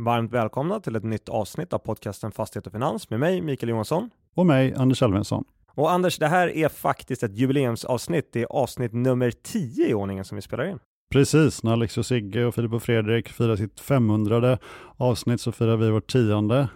[0.00, 4.10] Varmt välkomna till ett nytt avsnitt av podcasten Fastighet och Finans med mig, Mikael Johansson.
[4.34, 5.44] Och mig, Anders Elfvinsson.
[5.74, 8.32] Och Anders, det här är faktiskt ett jubileumsavsnitt.
[8.32, 10.78] Det är avsnitt nummer 10 i ordningen som vi spelar in.
[11.12, 14.58] Precis, när Alex och Sigge och Filip och Fredrik firar sitt 500
[14.96, 16.68] avsnitt så firar vi vårt tionde.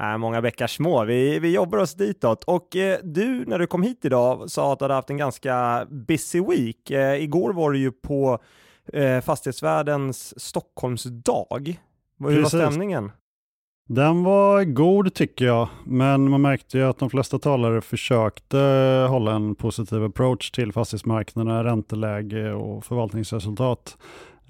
[0.00, 1.04] Äh, många bäckar små.
[1.04, 2.44] Vi, vi jobbar oss ditåt.
[2.44, 5.86] Och eh, du, när du kom hit idag, sa att du hade haft en ganska
[5.90, 6.90] busy week.
[6.90, 8.38] Eh, igår var du ju på
[8.92, 11.78] eh, Fastighetsvärldens Stockholmsdag.
[12.20, 12.54] Hur Precis.
[12.54, 13.10] var stämningen?
[13.88, 18.58] Den var god tycker jag, men man märkte ju att de flesta talare försökte
[19.10, 23.96] hålla en positiv approach till fastighetsmarknaden, ränteläge och förvaltningsresultat.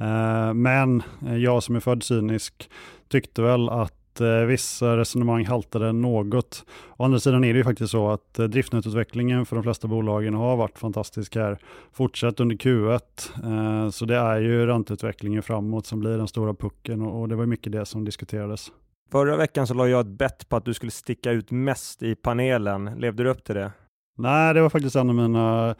[0.00, 1.02] Eh, men
[1.38, 2.70] jag som är född cynisk
[3.08, 6.64] tyckte väl att eh, vissa resonemang haltade något.
[6.96, 10.34] Å andra sidan är det ju faktiskt så att eh, driftnätutvecklingen för de flesta bolagen
[10.34, 11.58] har varit fantastisk här.
[11.92, 17.28] Fortsatt under Q1, så det är ju ränteutvecklingen framåt som blir den stora pucken och
[17.28, 18.70] det var mycket det som diskuterades.
[19.12, 22.14] Förra veckan så la jag ett bett på att du skulle sticka ut mest i
[22.14, 22.84] panelen.
[22.84, 23.72] Levde du upp till det?
[24.16, 25.74] Nej, det var faktiskt en av mina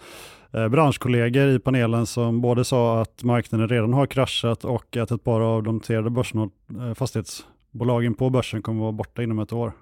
[0.52, 5.24] eh, branschkollegor i panelen som både sa att marknaden redan har kraschat och att ett
[5.24, 6.94] par av de noterade börsnot-
[7.74, 9.72] Bolagen på börsen kommer att vara borta inom ett år.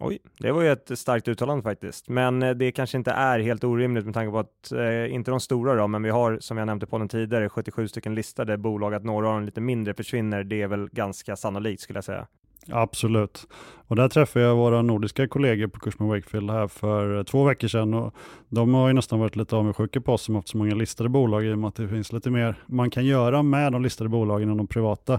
[0.00, 2.08] Oj, det var ju ett starkt uttalande faktiskt.
[2.08, 5.40] Men eh, det kanske inte är helt orimligt med tanke på att, eh, inte de
[5.40, 8.94] stora då, men vi har som jag nämnde på den tidigare 77 stycken listade bolag,
[8.94, 12.26] att några av de lite mindre försvinner, det är väl ganska sannolikt skulle jag säga.
[12.70, 13.46] Absolut.
[13.88, 17.94] Och där träffade jag våra nordiska kollegor på Cushman Wakefield här för två veckor sedan
[17.94, 18.14] och
[18.48, 21.44] de har ju nästan varit lite avundsjuka på oss som haft så många listade bolag
[21.44, 24.50] i och med att det finns lite mer man kan göra med de listade bolagen
[24.50, 25.12] än de privata.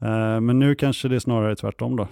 [0.00, 2.08] Eh, men nu kanske det är snarare tvärtom då.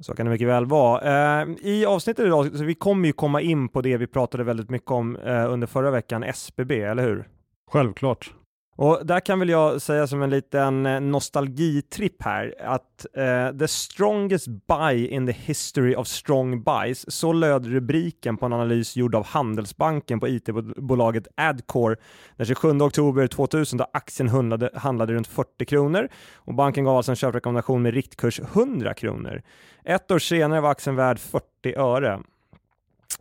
[0.00, 1.42] Så kan det mycket väl vara.
[1.42, 4.70] Eh, I avsnittet idag, så vi kommer ju komma in på det vi pratade väldigt
[4.70, 7.28] mycket om eh, under förra veckan, SBB, eller hur?
[7.70, 8.32] Självklart.
[8.76, 13.68] Och där kan väl jag säga som en liten eh, nostalgitripp här att uh, the
[13.68, 19.14] strongest buy in the history of strong buys, så löd rubriken på en analys gjord
[19.14, 21.96] av Handelsbanken på it-bolaget Adcore
[22.36, 27.12] den 27 oktober 2000 då aktien handlade, handlade runt 40 kronor och banken gav alltså
[27.12, 29.42] en köprekommendation med riktkurs 100 kronor.
[29.84, 32.20] Ett år senare var aktien värd 40 öre.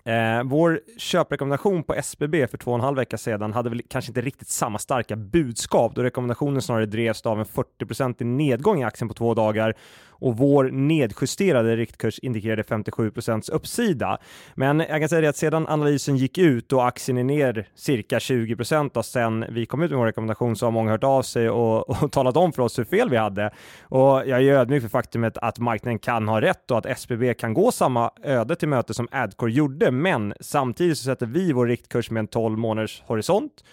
[0.06, 4.10] Eh, vår köprekommendation på SBB för två och en halv vecka sedan hade väl kanske
[4.10, 9.08] inte riktigt samma starka budskap då rekommendationen snarare drevs av en 40% nedgång i aktien
[9.08, 9.76] på två dagar
[10.22, 14.18] och vår nedjusterade riktkurs indikerade 57% uppsida.
[14.56, 18.20] Men jag kan säga det att sedan analysen gick ut och aktien är ner cirka
[18.20, 21.50] 20% och sen vi kom ut med vår rekommendation så har många hört av sig
[21.50, 23.52] och, och talat om för oss hur fel vi hade.
[23.84, 27.54] Och jag är ödmjuk för faktumet att marknaden kan ha rätt och att SBB kan
[27.54, 32.12] gå samma öde till möte som Adcore gjorde, men samtidigt så sätter vi vår riktkurs
[32.12, 33.64] med en 12 månaders horisont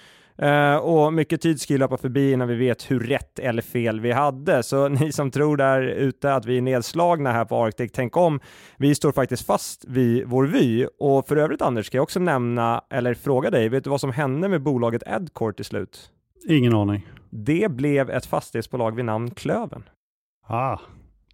[0.42, 4.00] Uh, och mycket tid ska ju löpa förbi innan vi vet hur rätt eller fel
[4.00, 4.62] vi hade.
[4.62, 8.40] Så ni som tror där ute att vi är nedslagna här på Arctic, tänk om.
[8.76, 10.86] Vi står faktiskt fast vid vår vy.
[10.98, 14.12] Och för övrigt Anders, ska jag också nämna, eller fråga dig, vet du vad som
[14.12, 16.10] hände med bolaget Edcore till slut?
[16.48, 17.06] Ingen aning.
[17.30, 19.82] Det blev ett fastighetsbolag vid namn Klöven.
[20.46, 20.78] Ah,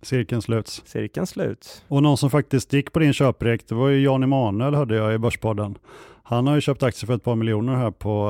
[0.02, 0.82] cirkeln sluts.
[0.86, 1.84] Cirkeln sluts.
[1.88, 5.14] Och någon som faktiskt gick på din köprek, det var ju Jan Emanuel hörde jag
[5.14, 5.78] i Börspodden.
[6.26, 8.26] Han har ju köpt aktier för ett par miljoner här på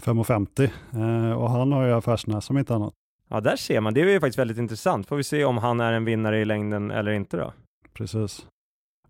[0.00, 2.94] 5,50 eh, och han har ju affärsnäs som inte annat.
[3.30, 3.94] Ja, där ser man.
[3.94, 5.08] Det är ju faktiskt väldigt intressant.
[5.08, 7.52] Får vi se om han är en vinnare i längden eller inte då.
[7.94, 8.46] Precis.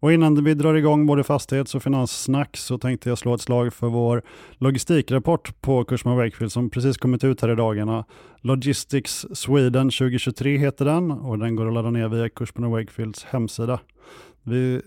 [0.01, 3.75] Och innan vi drar igång både fastighets och finanssnack så tänkte jag slå ett slag
[3.75, 8.05] för vår logistikrapport på Kursman Wakefield som precis kommit ut här i dagarna.
[8.41, 13.81] Logistics Sweden 2023 heter den och den går att ladda ner via Kursman Wakefields hemsida.
[14.49, 14.81] Vi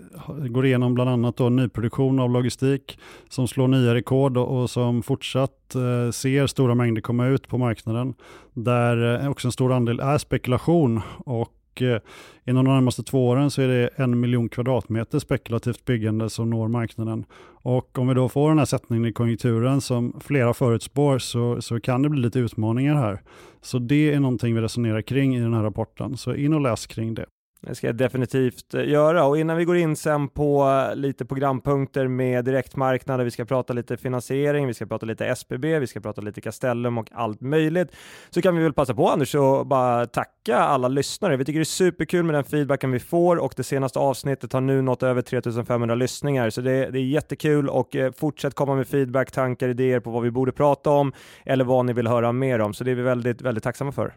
[0.50, 3.00] går igenom bland annat då nyproduktion av logistik
[3.30, 8.14] som slår nya rekord och som fortsatt eh, ser stora mängder komma ut på marknaden.
[8.54, 12.02] Där eh, också en stor andel är spekulation och eh,
[12.46, 16.68] inom de närmaste två åren så är det en miljon kvadratmeter spekulativt byggande som når
[16.68, 17.26] marknaden.
[17.64, 21.80] Och om vi då får den här sättningen i konjunkturen som flera förutspår så, så
[21.80, 23.22] kan det bli lite utmaningar här.
[23.62, 26.18] Så det är någonting vi resonerar kring i den här rapporten.
[26.18, 27.26] Så in och läs kring det.
[27.64, 31.26] Det ska jag definitivt eh, göra och innan vi går in sen på eh, lite
[31.26, 36.00] programpunkter med direktmarknader, vi ska prata lite finansiering, vi ska prata lite SBB, vi ska
[36.00, 37.96] prata lite Castellum och allt möjligt,
[38.30, 41.38] så kan vi väl passa på Anders och bara tacka alla lyssnare.
[41.38, 44.62] Vi tycker det är superkul med den feedbacken vi får och det senaste avsnittet har
[44.62, 48.88] nu nått över 3500 lyssningar, så det, det är jättekul och eh, fortsätt komma med
[48.88, 51.14] feedback, tankar, idéer på vad vi borde prata om
[51.46, 54.14] eller vad ni vill höra mer om, så det är vi väldigt, väldigt tacksamma för.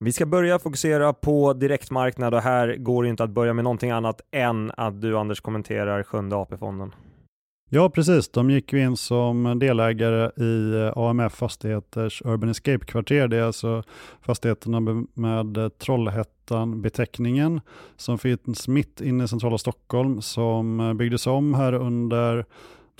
[0.00, 3.90] Vi ska börja fokusera på direktmarknad och här går det inte att börja med någonting
[3.90, 6.94] annat än att du Anders kommenterar Sjunde AP-fonden.
[7.70, 8.28] Ja, precis.
[8.28, 13.28] De gick ju in som delägare i eh, AMF Fastigheters Urban Escape-kvarter.
[13.28, 13.82] Det är alltså
[14.20, 14.80] fastigheterna
[15.14, 17.60] med Trollhättan-beteckningen
[17.96, 22.44] som finns mitt inne i centrala Stockholm som eh, byggdes om här under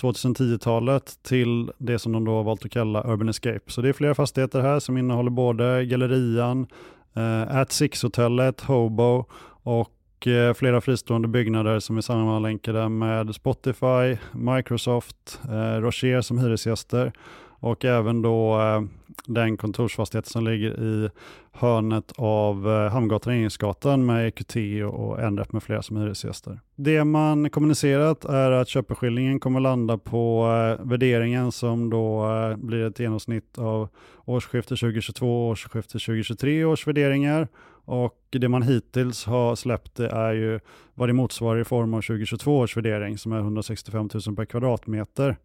[0.01, 3.59] 2010-talet till det som de då valt att kalla Urban Escape.
[3.67, 6.67] Så det är flera fastigheter här som innehåller både Gallerian,
[7.13, 9.25] eh, At Six-hotellet, Hobo
[9.63, 17.11] och eh, flera fristående byggnader som är sammanlänkade med Spotify, Microsoft, eh, Rocher som hyresgäster
[17.59, 18.81] och även då eh,
[19.25, 21.09] den kontorsfastighet som ligger i
[21.51, 24.55] hörnet av eh, Hamngatan och Engelsgatan med EQT
[24.93, 26.59] och NREP med flera som hyresgäster.
[26.75, 32.85] Det man kommunicerat är att köpeskillingen kommer landa på eh, värderingen som då eh, blir
[32.85, 33.89] ett genomsnitt av
[34.25, 37.47] årsskiftet 2022 och årsskiftet 2023 års värderingar
[37.85, 40.59] och det man hittills har släppt är ju
[40.93, 45.37] vad det motsvarar i form av 2022 års värdering som är 165 000 per kvadratmeter.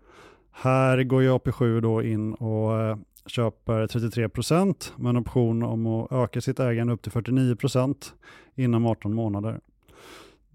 [0.56, 2.96] Här går ju AP7 då in och eh,
[3.26, 7.96] köper 33% med en option om att öka sitt ägande upp till 49%
[8.54, 9.60] inom 18 månader.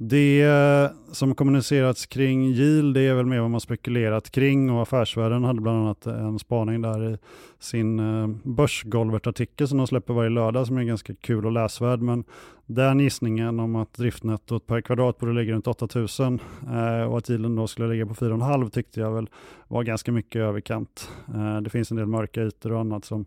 [0.01, 5.43] Det som kommunicerats kring yield det är väl mer vad man spekulerat kring och Affärsvärlden
[5.43, 7.17] hade bland annat en spaning där i
[7.59, 11.99] sin eh, börsgolvet-artikel som de släpper varje lördag som är ganska kul och läsvärd.
[11.99, 12.23] Men
[12.65, 17.55] den gissningen om att driftnettot per kvadrat borde ligga runt 8000 eh, och att yielden
[17.55, 19.29] då skulle ligga på 4,5 tyckte jag väl
[19.67, 21.09] var ganska mycket överkant.
[21.35, 23.25] Eh, det finns en del mörka ytor och annat som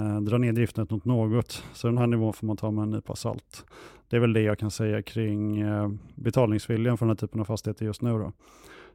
[0.00, 3.16] eh, drar ner driftnettot något, så den här nivån får man ta med en nypa
[3.16, 3.64] salt.
[4.08, 7.44] Det är väl det jag kan säga kring eh, betalningsviljan för den här typen av
[7.44, 8.10] fastigheter just nu.
[8.10, 8.32] Då.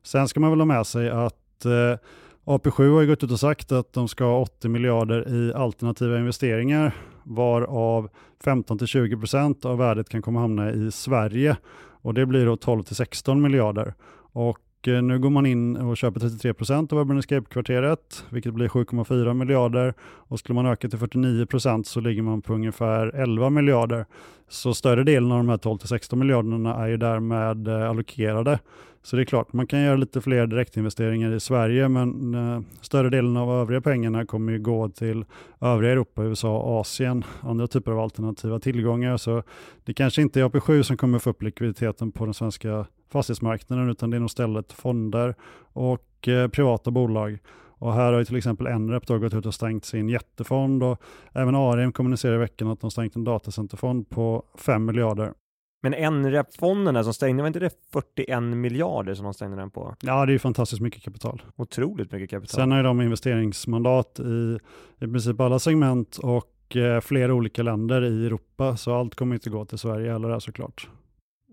[0.03, 1.98] Sen ska man väl ha med sig att eh,
[2.45, 6.95] AP7 har gått ut och sagt att de ska ha 80 miljarder i alternativa investeringar,
[7.24, 8.09] varav
[8.44, 11.57] 15-20% av värdet kan komma hamna i Sverige.
[12.03, 13.94] Och det blir då 12-16 miljarder.
[14.33, 19.33] Och Eh, nu går man in och köper 33% av Urban Escape-kvarteret, vilket blir 7,4
[19.33, 19.94] miljarder.
[20.01, 24.06] Och skulle man öka till 49% så ligger man på ungefär 11 miljarder.
[24.50, 28.60] Så större delen av de här 12-16 miljarderna är ju därmed eh, allokerade.
[29.04, 33.10] Så det är klart, man kan göra lite fler direktinvesteringar i Sverige, men eh, större
[33.10, 35.25] delen av övriga pengarna kommer ju gå till
[35.62, 39.18] övriga Europa, USA, och Asien, andra typer av alternativa tillgångar.
[39.18, 39.44] Så
[39.86, 44.10] det kanske inte är AP7 som kommer få upp likviditeten på den svenska fastighetsmarknaden, utan
[44.10, 45.36] det är nog istället fonder
[45.74, 47.40] och eh, privata bolag.
[47.81, 51.02] Och här har ju till exempel NREP då gått ut och stängt sin jättefond och
[51.34, 55.34] även ARM kommunicerar i veckan att de stängt en datacenterfond på 5 miljarder.
[55.84, 59.96] Men NREP-fonderna som stängde, var inte det 41 miljarder som de stängde den på?
[60.02, 61.42] Ja, det är ju fantastiskt mycket kapital.
[61.56, 62.56] Otroligt mycket kapital.
[62.56, 64.60] Sen har ju de investeringsmandat i
[65.00, 69.50] i princip alla segment och eh, flera olika länder i Europa, så allt kommer inte
[69.50, 70.90] gå till Sverige heller såklart.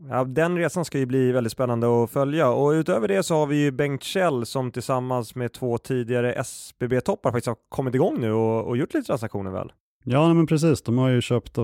[0.08, 3.46] Ja, den resan ska ju bli väldigt spännande att följa och utöver det så har
[3.46, 8.32] vi ju Bengt Kjell som tillsammans med två tidigare SBB-toppar faktiskt har kommit igång nu
[8.32, 9.72] och, och gjort lite transaktioner väl?
[10.04, 10.82] Ja, men precis.
[10.82, 11.58] De har ju köpt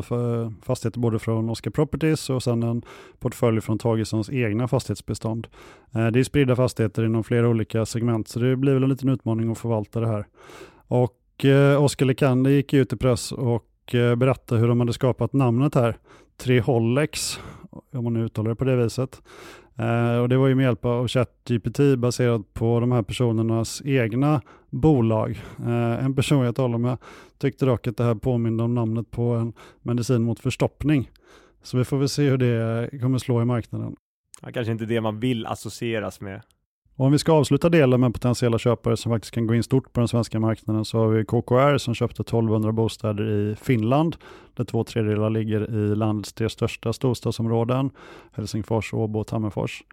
[0.62, 2.82] fastigheter både från Oscar Properties och sen en
[3.18, 5.46] portfölj från Tagessons egna fastighetsbestånd.
[5.94, 9.08] Eh, det är spridda fastigheter inom flera olika segment, så det blir väl en liten
[9.08, 10.26] utmaning att förvalta det här.
[10.88, 14.92] Och eh, Oscar Oskar Lekander gick ut i press och eh, berättade hur de hade
[14.92, 15.96] skapat namnet här,
[16.36, 17.40] Trehollex
[17.92, 19.22] om man nu uttalar det på det viset.
[19.76, 24.42] Eh, och det var ju med hjälp av ChatGPT baserat på de här personernas egna
[24.70, 25.42] bolag.
[25.58, 26.98] Eh, en person jag talade med
[27.38, 29.52] tyckte dock att det här påminner om namnet på en
[29.82, 31.10] medicin mot förstoppning.
[31.62, 33.96] Så vi får väl se hur det kommer slå i marknaden.
[34.42, 36.42] Ja, kanske inte det man vill associeras med.
[36.96, 39.92] Och om vi ska avsluta delen med potentiella köpare som faktiskt kan gå in stort
[39.92, 44.16] på den svenska marknaden så har vi KKR som köpte 1200 bostäder i Finland
[44.54, 47.90] där två tredjedelar ligger i landets tre största storstadsområden
[48.32, 49.84] Helsingfors, Åbo och Tammerfors.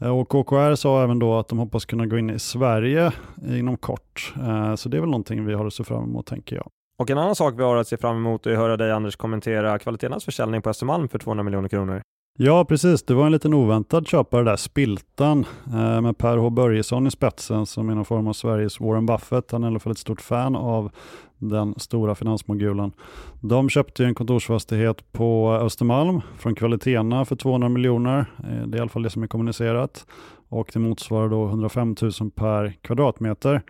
[0.00, 3.12] Eh, och KKR sa även då att de hoppas kunna gå in i Sverige
[3.48, 4.34] inom kort.
[4.36, 6.68] Eh, så det är väl någonting vi har att se fram emot tänker jag.
[6.98, 9.16] Och en annan sak vi har att se fram emot är att höra dig Anders
[9.16, 12.02] kommentera Kvaliteternas försäljning på Östermalm för 200 miljoner kronor.
[12.38, 13.02] Ja, precis.
[13.02, 17.66] Det var en liten oväntad köpare där, Spiltan, eh, med Per H Börjesson i spetsen
[17.66, 19.50] som är någon form av Sveriges Warren Buffett.
[19.50, 20.90] Han är i alla fall ett stort fan av
[21.38, 22.92] den stora finansmogulen.
[23.40, 28.18] De köpte en kontorsfastighet på Östermalm från Kvalitena för 200 miljoner.
[28.38, 30.06] Eh, det är i alla fall det som är kommunicerat.
[30.48, 33.62] Och det motsvarar då 105 000 per kvadratmeter.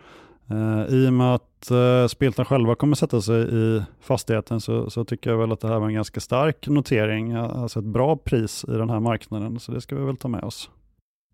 [0.53, 5.05] Eh, I och med att eh, Spiltan själva kommer sätta sig i fastigheten så, så,
[5.05, 8.15] tycker jag väl att det här var en ganska stark notering, eh, alltså ett bra
[8.15, 10.69] pris i den här marknaden, så det ska vi väl ta med oss.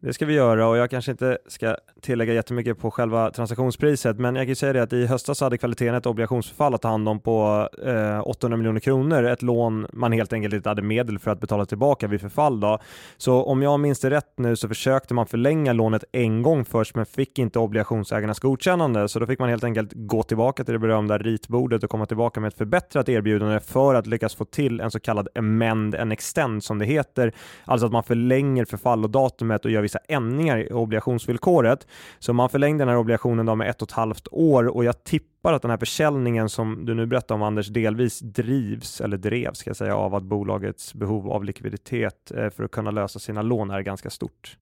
[0.01, 4.35] Det ska vi göra och jag kanske inte ska tillägga jättemycket på själva transaktionspriset, men
[4.35, 7.19] jag kan säga det att i höstas hade kvaliteten ett obligationsförfall att ta hand om
[7.19, 11.39] på eh, 800 miljoner kronor, ett lån man helt enkelt inte hade medel för att
[11.39, 12.59] betala tillbaka vid förfall.
[12.59, 12.79] Då.
[13.17, 16.95] Så om jag minns det rätt nu så försökte man förlänga lånet en gång först,
[16.95, 20.79] men fick inte obligationsägarnas godkännande, så då fick man helt enkelt gå tillbaka till det
[20.79, 24.91] berömda ritbordet och komma tillbaka med ett förbättrat erbjudande för att lyckas få till en
[24.91, 27.33] så kallad amend and extend som det heter,
[27.65, 31.87] alltså att man förlänger förfallodatumet och gör vissa ändringar i obligationsvillkoret.
[32.19, 35.03] Så man förlängde den här obligationen då med ett och ett halvt år och jag
[35.03, 39.57] tippar att den här försäljningen som du nu berättar om Anders delvis drivs eller drevs
[39.57, 43.41] ska jag säga av att bolagets behov av likviditet eh, för att kunna lösa sina
[43.41, 44.57] lån är ganska stort.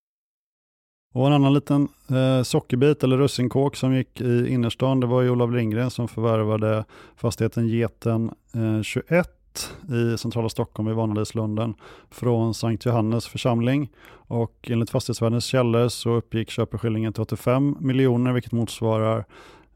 [1.14, 5.30] Och en annan liten eh, sockerbit eller russinkåk som gick i innerstan, det var ju
[5.30, 9.37] Olof Lindgren som förvärvade fastigheten Geten eh, 21
[9.90, 11.74] i centrala Stockholm vid Vanadislunden
[12.10, 13.90] från Sankt Johannes församling.
[14.28, 19.26] Och enligt fastighetsvärdens källor så uppgick köpeskillingen till 85 miljoner vilket motsvarar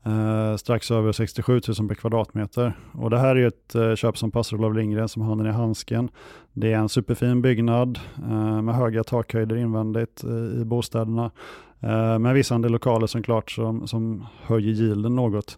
[0.05, 2.73] eh, strax över 67 000 per kvadratmeter.
[2.93, 6.09] Och det här är ett eh, köp som passar Olof Lindgren som handen i handsken.
[6.53, 11.31] Det är en superfin byggnad eh, med höga takhöjder invändigt eh, i bostäderna.
[11.79, 15.57] Eh, med vissa andel lokaler som klart som, som höjer yielden något.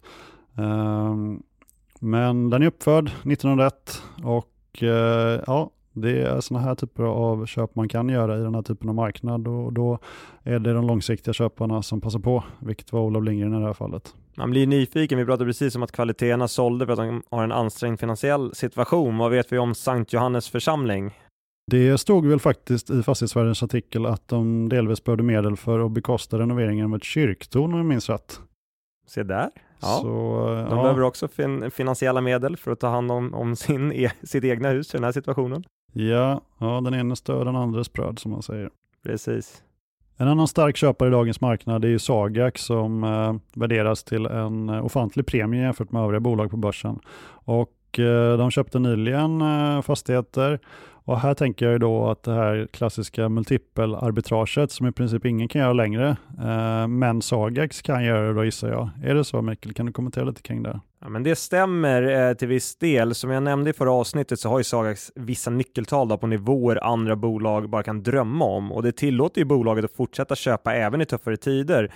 [0.58, 1.42] Ehm,
[2.04, 7.74] men den är uppförd 1901 och eh, ja, det är sådana här typer av köp
[7.74, 9.98] man kan göra i den här typen av marknad och då
[10.42, 13.72] är det de långsiktiga köparna som passar på, vilket var Olof Lindgren i det här
[13.72, 14.14] fallet.
[14.36, 17.52] Man blir nyfiken, vi pratade precis om att kvaliteterna sålde för att de har en
[17.52, 19.18] ansträngd finansiell situation.
[19.18, 21.18] Vad vet vi om Sankt Johannes församling?
[21.70, 26.38] Det stod väl faktiskt i Fastighetsvärdens artikel att de delvis behövde medel för att bekosta
[26.38, 28.40] renoveringen av ett kyrktorn om jag minns rätt.
[29.06, 29.50] Se där.
[29.84, 29.98] Ja.
[30.02, 30.82] Så, de ja.
[30.82, 34.68] behöver också fin finansiella medel för att ta hand om, om sin e sitt egna
[34.68, 35.64] hus i den här situationen.
[35.92, 38.70] Ja, ja den ena stör den andra bröd som man säger.
[39.02, 39.62] Precis.
[40.16, 44.70] En annan stark köpare i dagens marknad är ju Sagax som eh, värderas till en
[44.70, 46.98] ofantlig premie jämfört med övriga bolag på börsen.
[47.44, 50.60] Och eh, de köpte nyligen eh, fastigheter
[51.06, 55.60] och här tänker jag då att det här klassiska multipelarbitraget som i princip ingen kan
[55.60, 58.90] göra längre, eh, men Sagax kan göra det då gissar jag.
[59.04, 59.74] Är det så Mikael?
[59.74, 60.80] Kan du kommentera lite kring det?
[61.00, 63.14] Ja, men det stämmer eh, till viss del.
[63.14, 66.84] Som jag nämnde i förra avsnittet så har ju Sagax vissa nyckeltal då på nivåer
[66.84, 71.00] andra bolag bara kan drömma om och det tillåter ju bolaget att fortsätta köpa även
[71.00, 71.92] i tuffare tider.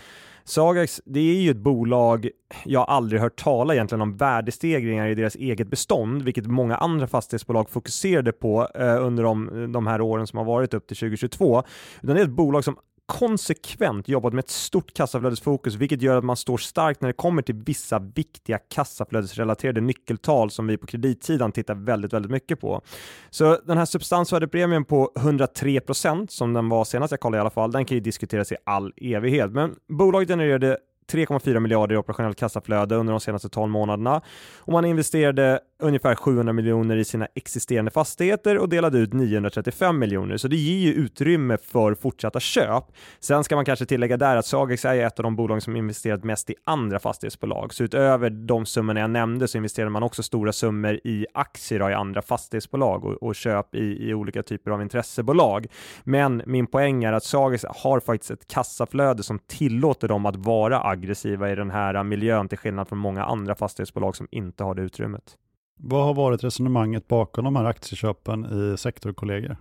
[0.49, 2.28] Sagax, det är ju ett bolag,
[2.64, 7.71] jag aldrig hört tala egentligen om värdestegringar i deras eget bestånd, vilket många andra fastighetsbolag
[7.71, 11.62] fokuserade på eh, under de, de här åren som har varit upp till 2022.
[12.02, 12.76] Utan det är ett bolag som
[13.09, 17.43] konsekvent jobbat med ett stort kassaflödesfokus, vilket gör att man står starkt när det kommer
[17.43, 22.83] till vissa viktiga kassaflödesrelaterade nyckeltal som vi på kreditsidan tittar väldigt, väldigt mycket på.
[23.31, 27.50] Så den här substansvärdepremien på 103 procent som den var senast jag kollade i alla
[27.50, 29.50] fall, den kan ju diskuteras i all evighet.
[29.50, 30.79] Men bolaget genererade
[31.12, 34.23] 3,4 miljarder i operationellt kassaflöde under de senaste 12 månaderna
[34.59, 40.37] och man investerade ungefär 700 miljoner i sina existerande fastigheter och delade ut 935 miljoner,
[40.37, 42.85] så det ger ju utrymme för fortsatta köp.
[43.20, 46.25] Sen ska man kanske tillägga där att Sagex är ett av de bolag som investerat
[46.25, 50.52] mest i andra fastighetsbolag, så utöver de summorna jag nämnde så investerar man också stora
[50.52, 55.66] summor i aktier i andra fastighetsbolag och, och köp i, i, olika typer av intressebolag.
[56.04, 60.85] Men min poäng är att Sagex har faktiskt ett kassaflöde som tillåter dem att vara
[60.85, 64.82] aggressiva i den här miljön till skillnad från många andra fastighetsbolag som inte har det
[64.82, 65.37] utrymmet.
[65.80, 69.56] Vad har varit resonemanget bakom de här aktieköpen i sektorkollegor?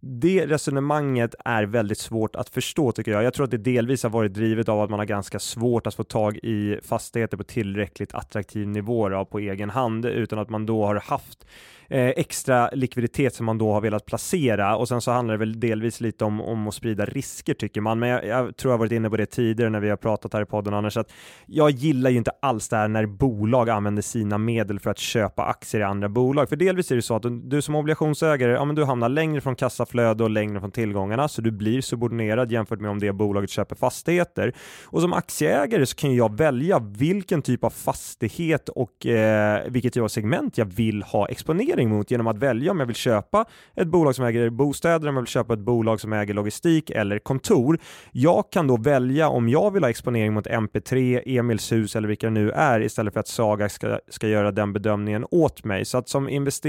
[0.00, 3.24] Det resonemanget är väldigt svårt att förstå tycker jag.
[3.24, 5.94] Jag tror att det delvis har varit drivet av att man har ganska svårt att
[5.94, 10.86] få tag i fastigheter på tillräckligt attraktiv nivå på egen hand utan att man då
[10.86, 11.46] har haft
[11.92, 15.60] Eh, extra likviditet som man då har velat placera och sen så handlar det väl
[15.60, 17.98] delvis lite om, om att sprida risker tycker man.
[17.98, 20.42] Men jag, jag tror jag varit inne på det tidigare när vi har pratat här
[20.42, 21.12] i podden annars att
[21.46, 25.44] jag gillar ju inte alls det här när bolag använder sina medel för att köpa
[25.44, 26.48] aktier i andra bolag.
[26.48, 29.56] För delvis är det så att du som obligationsägare, ja men du hamnar längre från
[29.56, 33.76] kassaflöde och längre från tillgångarna så du blir subordinerad jämfört med om det bolaget köper
[33.76, 34.52] fastigheter.
[34.84, 40.02] Och som aktieägare så kan jag välja vilken typ av fastighet och eh, vilket typ
[40.02, 43.44] av segment jag vill ha exponering exponering mot genom att välja om jag vill köpa
[43.76, 47.18] ett bolag som äger bostäder, om jag vill köpa ett bolag som äger logistik eller
[47.18, 47.78] kontor.
[48.12, 52.26] Jag kan då välja om jag vill ha exponering mot MP3, Emils hus eller vilka
[52.26, 55.84] det nu är istället för att Saga ska, ska göra den bedömningen åt mig.
[55.84, 56.26] Så att som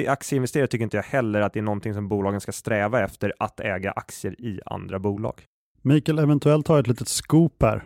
[0.07, 3.59] aktieinvesterare tycker inte jag heller att det är någonting som bolagen ska sträva efter att
[3.59, 5.33] äga aktier i andra bolag.
[5.81, 7.83] Mikael, eventuellt har ett litet scoop här.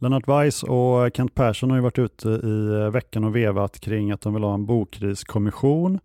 [0.00, 4.20] Lennart Weiss och Kent Persson har ju varit ute i veckan och vevat kring att
[4.20, 5.98] de vill ha en bokriskommission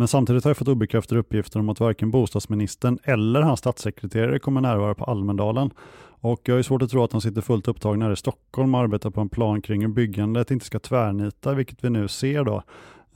[0.00, 4.60] men samtidigt har jag fått obekräftade uppgifter om att varken bostadsministern eller hans statssekreterare kommer
[4.60, 5.70] närvara på Almedalen.
[6.20, 8.80] Och jag har svårt att tro att de sitter fullt upptagna här i Stockholm och
[8.80, 12.62] arbetar på en plan kring hur byggandet inte ska tvärnita, vilket vi nu ser då.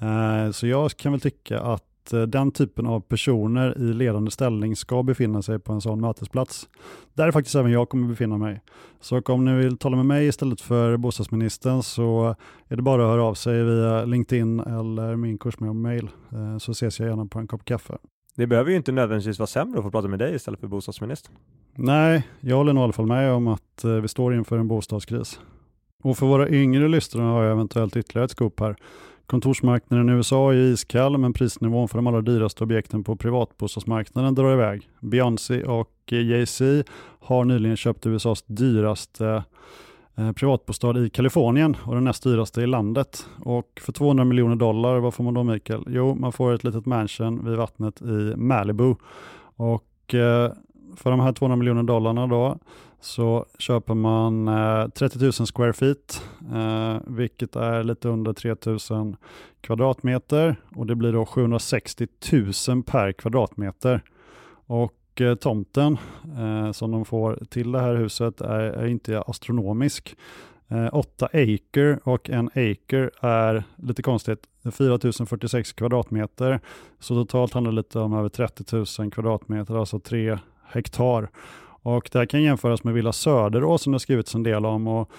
[0.00, 4.76] Eh, så jag kan väl tycka att Eh, den typen av personer i ledande ställning
[4.76, 6.68] ska befinna sig på en sån mötesplats.
[7.14, 8.60] Där är faktiskt även jag kommer befinna mig.
[9.00, 12.36] Så om ni vill tala med mig istället för bostadsministern så
[12.68, 17.00] är det bara att höra av sig via LinkedIn eller min kursmail eh, så ses
[17.00, 17.98] jag gärna på en kopp kaffe.
[18.36, 21.34] Det behöver ju inte nödvändigtvis vara sämre att få prata med dig istället för bostadsministern.
[21.74, 24.68] Nej, jag håller nog i alla fall med om att eh, vi står inför en
[24.68, 25.40] bostadskris.
[26.02, 28.76] Och för våra yngre lyssnare har jag eventuellt ytterligare ett skop här.
[29.26, 34.52] Kontorsmarknaden i USA är iskall men prisnivån för de allra dyraste objekten på privatbostadsmarknaden drar
[34.52, 34.88] iväg.
[35.00, 36.84] Beyoncé och Jay-Z
[37.20, 39.44] har nyligen köpt USAs dyraste
[40.14, 43.26] eh, privatbostad i Kalifornien och den näst dyraste i landet.
[43.44, 45.84] Och för 200 miljoner dollar, vad får man då Mikael?
[45.86, 48.94] Jo, man får ett litet mansion vid vattnet i Malibu.
[49.56, 50.52] Och eh,
[50.96, 52.58] för de här 200 miljoner dollarna då
[53.04, 56.22] så köper man eh, 30 000 square feet,
[56.54, 58.54] eh, vilket är lite under 3
[58.90, 59.16] 000
[59.60, 62.06] kvadratmeter och det blir då 760
[62.68, 64.02] 000 per kvadratmeter.
[64.66, 65.98] Och eh, tomten
[66.72, 70.16] som de får till det här huset är, inte astronomisk.
[70.92, 74.38] 8 acre och en acre är lite konstigt
[74.72, 76.60] 4046 kvadratmeter.
[77.00, 81.28] Så totalt handlar det lite om över 30 000 kvadratmeter, alltså 3 hektar.
[81.84, 84.88] Och det här kan jämföras med Villa Söderås som det har skrivits en del om.
[84.88, 85.10] Och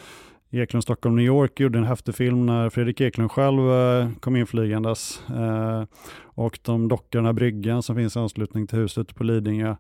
[0.52, 5.22] Eklund Stockholm New York gjorde en häftig film när Fredrik Eklund själv eh, kom inflygandes.
[5.30, 5.84] Eh,
[6.24, 9.76] och de dockar den här bryggan som finns i anslutning till huset på Lidingö.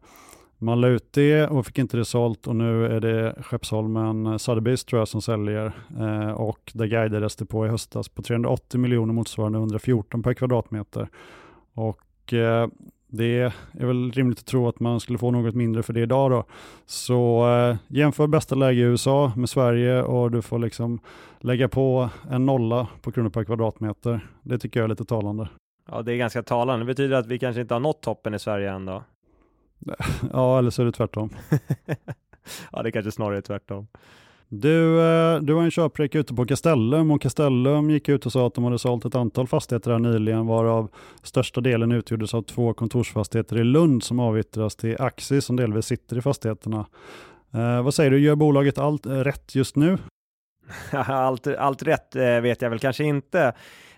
[0.57, 4.31] Man la ut det och fick inte det sålt och nu är det Skeppsholmen eh,
[4.31, 8.79] Sotheby's tror jag som säljer eh, och det guidades det på i höstas på 380
[8.79, 11.09] miljoner motsvarande 114 per kvadratmeter.
[11.73, 12.67] Och eh,
[13.07, 16.31] det är väl rimligt att tro att man skulle få något mindre för det idag
[16.31, 16.43] då.
[16.85, 20.99] Så eh, jämför bästa läge i USA med Sverige och du får liksom
[21.39, 24.27] lägga på en nolla på kronor per kvadratmeter.
[24.43, 25.49] Det tycker jag är lite talande.
[25.91, 26.85] Ja, det är ganska talande.
[26.85, 29.03] Det betyder att vi kanske inte har nått toppen i Sverige än då?
[30.33, 31.29] ja, eller så är det tvärtom.
[32.71, 33.87] ja, det kanske snarare är tvärtom.
[34.61, 38.47] Du, eh, du har en köpreka ute på Castellum och Castellum gick ut och sa
[38.47, 40.89] att de hade sålt ett antal fastigheter här nyligen varav
[41.23, 46.17] största delen utgjordes av två kontorsfastigheter i Lund som avyttras till Axis som delvis sitter
[46.17, 46.85] i fastigheterna.
[47.53, 49.97] Eh, vad säger du, gör bolaget allt eh, rätt just nu?
[50.91, 53.53] allt, allt rätt eh, vet jag väl kanske inte.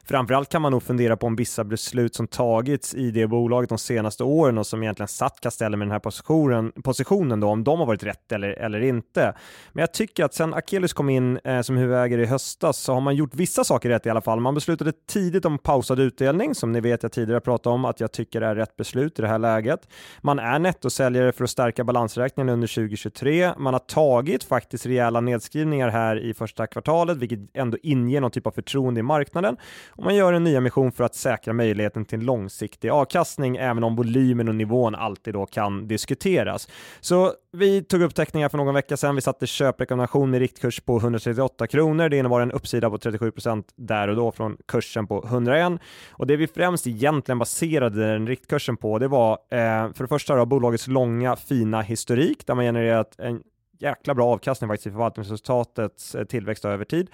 [0.08, 3.78] Framförallt kan man nog fundera på om vissa beslut som tagits i det bolaget de
[3.78, 7.80] senaste åren och som egentligen satt Castellum i den här positionen, positionen då, om de
[7.80, 9.34] har varit rätt eller, eller inte.
[9.72, 13.02] Men jag tycker att sen Akelius kom in eh, som huvudägare i höstas så har
[13.02, 14.40] man gjort vissa saker rätt i alla fall.
[14.40, 18.12] Man beslutade tidigt om pausad utdelning, som ni vet jag tidigare pratat om att jag
[18.12, 19.88] tycker är rätt beslut i det här läget.
[20.22, 23.52] Man är nettosäljare för att stärka balansräkningen under 2023.
[23.58, 28.48] Man har tagit faktiskt rejäla nedskrivningar här i första kvartalet, vilket ändå inger någon typ
[28.48, 29.58] av förtroende i marknaden
[29.98, 34.48] och man gör en nyemission för att säkra möjligheten till långsiktig avkastning, även om volymen
[34.48, 36.68] och nivån alltid då kan diskuteras.
[37.00, 39.16] Så vi tog upp teckningar för någon vecka sedan.
[39.16, 42.10] Vi satte köprekommendation med riktkurs på 138 kronor.
[42.10, 45.82] Det innebar en uppsida på 37 procent där och då från kursen på 101
[46.12, 50.36] och det vi främst egentligen baserade den riktkursen på, det var eh, för det första
[50.36, 53.42] då, bolagets långa fina historik där man genererat en
[53.80, 57.10] jäkla bra avkastning faktiskt i förvaltningsresultatets eh, tillväxt över tid.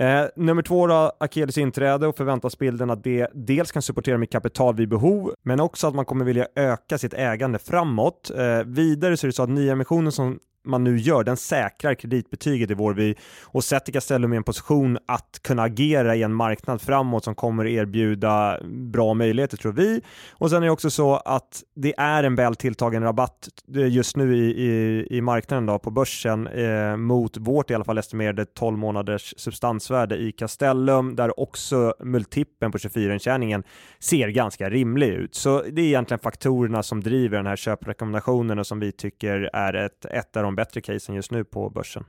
[0.00, 4.30] Eh, nummer två då, Akelis inträde och förväntas bilden att det dels kan supportera med
[4.30, 8.30] kapital vid behov, men också att man kommer vilja öka sitt ägande framåt.
[8.36, 12.70] Eh, vidare så är det så att nyemissionen som man nu gör, den säkrar kreditbetyget
[12.70, 17.24] i Vårby och sätter Castellum i en position att kunna agera i en marknad framåt
[17.24, 20.00] som kommer erbjuda bra möjligheter tror vi.
[20.30, 24.16] Och sen är det också så att det är en väl tilltagen rabatt eh, just
[24.16, 28.44] nu i, i, i marknaden då, på börsen eh, mot vårt i alla fall estimerade
[28.44, 33.62] 12 månaders substansvärde i Castellum där också multipeln på 24-intjäningen
[33.98, 35.34] ser ganska rimlig ut.
[35.34, 39.74] Så det är egentligen faktorerna som driver den här köprekommendationen och som vi tycker är
[39.74, 42.04] ett, ett av de bättre casen just nu på börsen.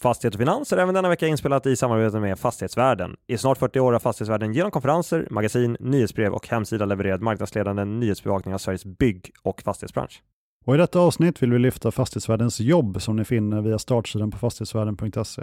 [0.00, 3.16] Fastighet och Finans är även denna vecka inspelat i samarbete med Fastighetsvärlden.
[3.26, 8.54] I snart 40 år har Fastighetsvärlden genom konferenser, magasin, nyhetsbrev och hemsida levererat marknadsledande nyhetsbevakning
[8.54, 10.22] av Sveriges bygg och fastighetsbransch.
[10.64, 14.38] Och I detta avsnitt vill vi lyfta Fastighetsvärdens jobb som ni finner via startsidan på
[14.38, 15.42] fastighetsvärden.se.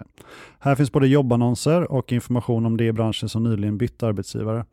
[0.59, 4.65] Här finns både jobbannonser och information om de i branschen som nyligen bytt arbetsgivare.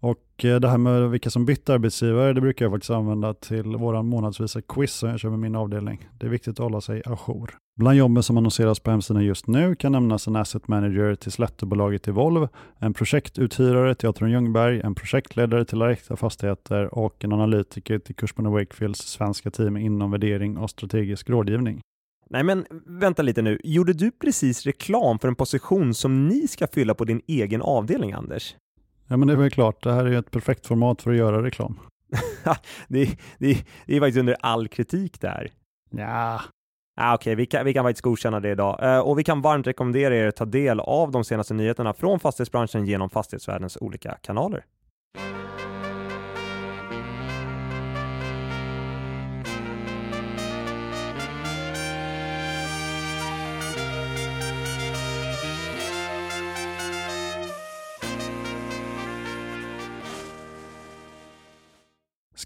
[0.00, 3.76] Och eh, det här med vilka som bytt arbetsgivare, det brukar jag faktiskt använda till
[3.76, 6.08] vår månadsvisa quiz som jag kör med min avdelning.
[6.18, 7.56] Det är viktigt att hålla sig ajour.
[7.76, 12.08] Bland jobben som annonseras på hemsidan just nu kan nämnas en asset manager till Slättebolaget
[12.08, 17.98] i Volv, en projektuthyrare till Atron Ljungberg, en projektledare till Arekta Fastigheter och en analytiker
[17.98, 21.80] till Kursman Wakefields svenska team inom värdering och strategisk rådgivning.
[22.30, 26.66] Nej men vänta lite nu, gjorde du precis reklam för en position som ni ska
[26.66, 28.54] fylla på din egen avdelning Anders?
[29.08, 31.42] Ja men det är väl klart, det här är ett perfekt format för att göra
[31.42, 31.80] reklam.
[32.88, 35.50] det, det, det är faktiskt under all kritik där.
[35.90, 36.40] Ja.
[37.00, 37.34] Ah, Okej, okay.
[37.34, 38.80] vi, kan, vi kan faktiskt godkänna det idag.
[38.82, 42.20] Uh, och vi kan varmt rekommendera er att ta del av de senaste nyheterna från
[42.20, 44.64] fastighetsbranschen genom fastighetsvärldens olika kanaler.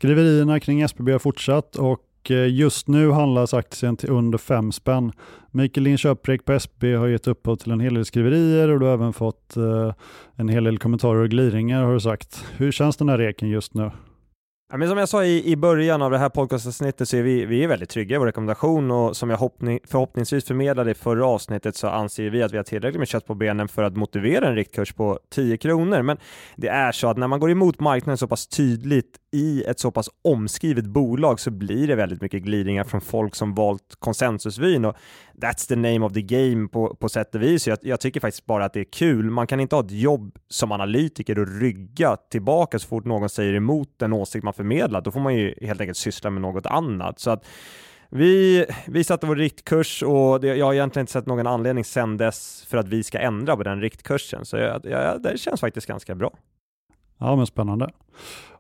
[0.03, 5.13] Skriverierna kring SBB har fortsatt och eh, just nu handlas aktien till under 5 spänn.
[5.51, 8.93] Mikael Linköprik på SB har gett upphov till en hel del skriverier och du har
[8.93, 9.93] även fått eh,
[10.37, 12.45] en hel del kommentarer och gliringar har du sagt.
[12.57, 13.91] Hur känns den här reken just nu?
[14.73, 17.45] Ja, men som jag sa i, i början av det här podcastavsnittet så är vi,
[17.45, 21.27] vi är väldigt trygga i vår rekommendation och som jag hoppning, förhoppningsvis förmedlade i förra
[21.27, 24.49] avsnittet så anser vi att vi har tillräckligt med kött på benen för att motivera
[24.49, 26.03] en riktkurs på 10 kronor.
[26.03, 26.17] Men
[26.57, 29.91] det är så att när man går emot marknaden så pass tydligt i ett så
[29.91, 34.97] pass omskrivet bolag så blir det väldigt mycket glidningar från folk som valt konsensusvyn och
[35.35, 37.67] that's the name of the game på, på sätt och vis.
[37.67, 39.31] Jag, jag tycker faktiskt bara att det är kul.
[39.31, 43.55] Man kan inte ha ett jobb som analytiker och rygga tillbaka så fort någon säger
[43.55, 45.05] emot den åsikt man förmedlat.
[45.05, 47.19] Då får man ju helt enkelt syssla med något annat.
[47.19, 47.47] Så att
[48.11, 52.17] vi, vi satte vår riktkurs och det, jag har egentligen inte sett någon anledning sedan
[52.17, 54.45] dess för att vi ska ändra på den riktkursen.
[54.45, 56.33] Så jag, jag, det känns faktiskt ganska bra.
[57.19, 57.91] Ja, men spännande.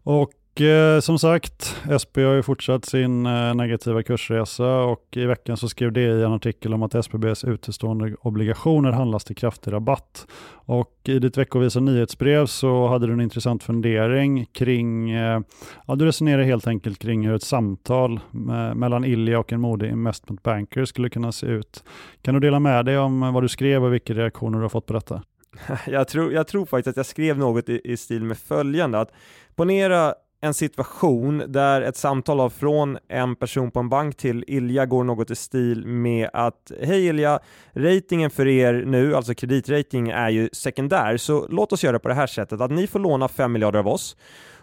[0.02, 5.26] Och och eh, som sagt, SP har ju fortsatt sin eh, negativa kursresa och i
[5.26, 9.72] veckan så skrev det i en artikel om att SBBs utestående obligationer handlas till kraftig
[9.72, 10.26] rabatt.
[10.52, 15.40] Och i ditt veckovisa nyhetsbrev så hade du en intressant fundering kring, eh,
[15.86, 19.90] ja du resonerar helt enkelt kring hur ett samtal med, mellan Ilja och en modig
[19.90, 21.84] investment banker skulle kunna se ut.
[22.22, 24.86] Kan du dela med dig om vad du skrev och vilka reaktioner du har fått
[24.86, 25.22] på detta?
[25.86, 29.12] Jag tror, jag tror faktiskt att jag skrev något i, i stil med följande, att
[29.54, 35.04] ponera en situation där ett samtal från en person på en bank till Ilja går
[35.04, 37.40] något i stil med att Hej Ilja,
[37.72, 42.14] ratingen för er nu, alltså kreditrating, är ju sekundär, så låt oss göra på det
[42.14, 44.16] här sättet att ni får låna 5 miljarder av oss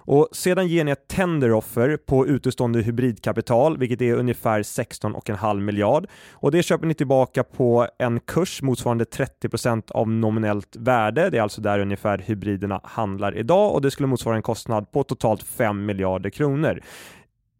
[0.09, 6.07] och sedan ger ni ett tenderoffer på utestående hybridkapital, vilket är ungefär 16,5 miljard.
[6.31, 11.29] Och det köper ni tillbaka på en kurs motsvarande 30% av nominellt värde.
[11.29, 15.03] Det är alltså där ungefär hybriderna handlar idag och det skulle motsvara en kostnad på
[15.03, 16.81] totalt 5 miljarder kronor.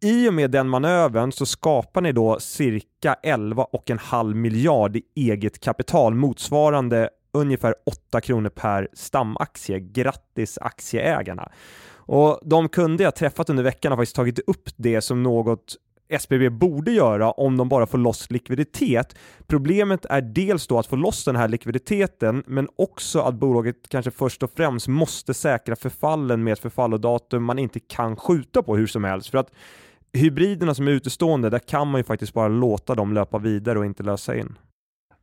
[0.02, 6.14] I och med den manövern så skapar ni då cirka 11,5 miljard i eget kapital
[6.14, 9.78] motsvarande ungefär 8 kronor per stamaktie.
[9.78, 11.48] Grattis aktieägarna!
[12.12, 15.76] Och de kunder jag träffat under veckan har faktiskt tagit upp det som något
[16.08, 19.16] SBB borde göra om de bara får loss likviditet.
[19.46, 24.10] Problemet är dels då att få loss den här likviditeten, men också att bolaget kanske
[24.10, 28.86] först och främst måste säkra förfallen med ett förfallodatum man inte kan skjuta på hur
[28.86, 29.30] som helst.
[29.30, 29.50] För att
[30.12, 33.86] hybriderna som är utestående, där kan man ju faktiskt bara låta dem löpa vidare och
[33.86, 34.56] inte lösa in.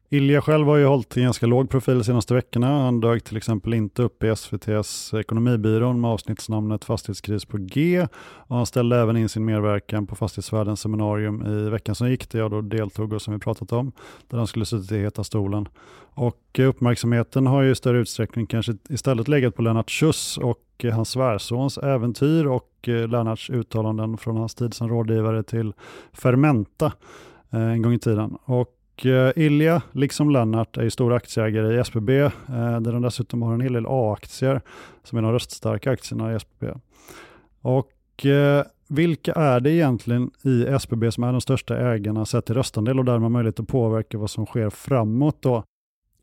[0.09, 2.67] Ilja själv har ju hållit en ganska låg profil de senaste veckorna.
[2.67, 8.07] Han dök till exempel inte upp i SVTs Ekonomibyrån med avsnittsnamnet Fastighetskris på G.
[8.21, 12.39] Och han ställde även in sin medverkan på Fastighetsvärldens seminarium i veckan som gick, där
[12.39, 13.91] jag då deltog och som vi pratat om,
[14.27, 15.67] där han skulle suttit i heta stolen.
[16.13, 21.09] Och uppmärksamheten har ju i större utsträckning kanske istället legat på Lennart Schuss och hans
[21.09, 25.73] svärsons äventyr och Lennarts uttalanden från hans tid som rådgivare till
[26.13, 26.91] Fermenta
[27.51, 28.37] eh, en gång i tiden.
[28.45, 32.31] Och Eh, Ilja, liksom Lennart, är ju stora aktieägare i SBB, eh,
[32.79, 34.61] där de dessutom har en hel del A-aktier,
[35.03, 36.73] som är de röststarka aktierna i SBB.
[37.61, 42.55] Och eh, vilka är det egentligen i SBB som är de största ägarna sett till
[42.55, 45.63] röstandel och därmed möjlighet att påverka vad som sker framåt då?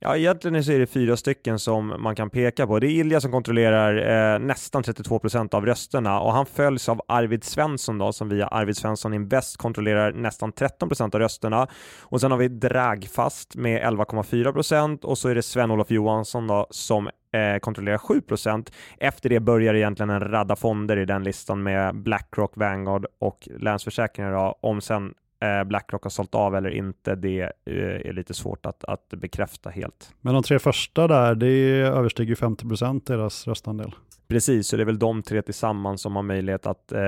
[0.07, 2.79] Ja, egentligen så är det fyra stycken som man kan peka på.
[2.79, 7.03] Det är Ilja som kontrollerar eh, nästan 32 procent av rösterna och han följs av
[7.09, 11.67] Arvid Svensson då, som via Arvid Svensson Invest kontrollerar nästan 13 procent av rösterna.
[12.03, 16.67] Och sen har vi Dragfast med 11,4 procent och så är det Sven-Olof Johansson då,
[16.71, 18.73] som eh, kontrollerar 7 procent.
[18.99, 24.33] Efter det börjar egentligen en radda fonder i den listan med Blackrock, Vanguard och Länsförsäkringar.
[24.33, 24.59] Då.
[24.61, 25.14] Om sen
[25.45, 29.71] Eh, Blackrock har sålt av eller inte, det eh, är lite svårt att, att bekräfta
[29.71, 30.15] helt.
[30.21, 33.95] Men de tre första där, det överstiger 50 procent deras röstandel.
[34.29, 37.01] Precis, så det är väl de tre tillsammans som har möjlighet att eh,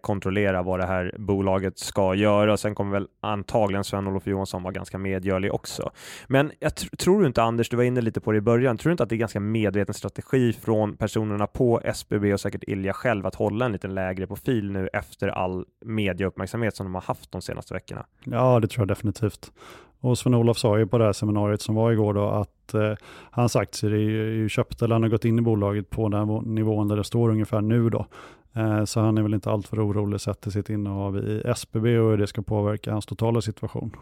[0.00, 2.56] kontrollera vad det här bolaget ska göra.
[2.56, 5.90] Sen kommer väl antagligen Sven-Olof Johansson vara ganska medgörlig också.
[6.26, 8.78] Men jag tr tror du inte, Anders, du var inne lite på det i början,
[8.78, 12.64] tror du inte att det är ganska medveten strategi från personerna på SBB och säkert
[12.66, 17.02] Ilja själv att hålla en lite lägre profil nu efter all mediauppmärksamhet som de har
[17.02, 18.06] haft de senaste veckorna?
[18.24, 19.52] Ja, det tror jag definitivt.
[20.00, 22.94] Och Sven-Olof sa ju på det här seminariet som var igår då att eh,
[23.30, 23.96] hans aktier är
[24.30, 27.30] ju köpta, eller han har gått in i bolaget på den nivån där det står
[27.30, 28.06] ungefär nu då.
[28.54, 32.10] Eh, så han är väl inte alltför orolig sett till sitt innehav i SBB och
[32.10, 33.96] hur det ska påverka hans totala situation.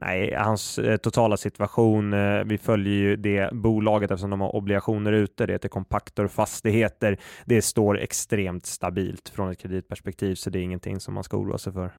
[0.00, 5.12] Nej, hans eh, totala situation, eh, vi följer ju det bolaget eftersom de har obligationer
[5.12, 7.18] ute, det heter Compactor Fastigheter.
[7.44, 11.58] Det står extremt stabilt från ett kreditperspektiv, så det är ingenting som man ska oroa
[11.58, 11.90] sig för.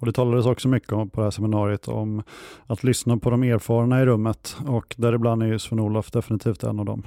[0.00, 2.22] Och det talades också mycket om, på det här seminariet om
[2.66, 6.84] att lyssna på de erfarna i rummet och däribland är ju Sven-Olof definitivt en av
[6.84, 7.02] dem.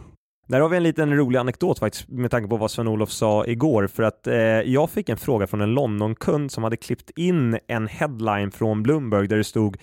[0.48, 3.88] Där har vi en liten rolig anekdot faktiskt med tanke på vad Sven-Olof sa igår
[3.88, 7.88] för att eh, jag fick en fråga från en Londonkund som hade klippt in en
[7.88, 9.78] headline från Bloomberg där det stod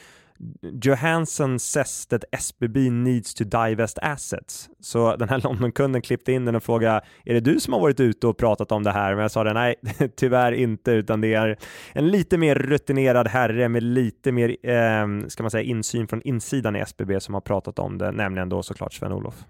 [0.83, 4.71] Johansson says that SBB needs to divest assets.
[4.81, 8.01] Så den här Londonkunden klippte in den och frågade, är det du som har varit
[8.01, 9.15] ute och pratat om det här?
[9.15, 9.75] Men jag sa det, nej,
[10.17, 11.59] tyvärr inte, utan det är
[11.93, 16.77] en lite mer rutinerad herre med lite mer, eh, ska man säga, insyn från insidan
[16.77, 19.45] i SBB som har pratat om det, nämligen då såklart Sven-Olof.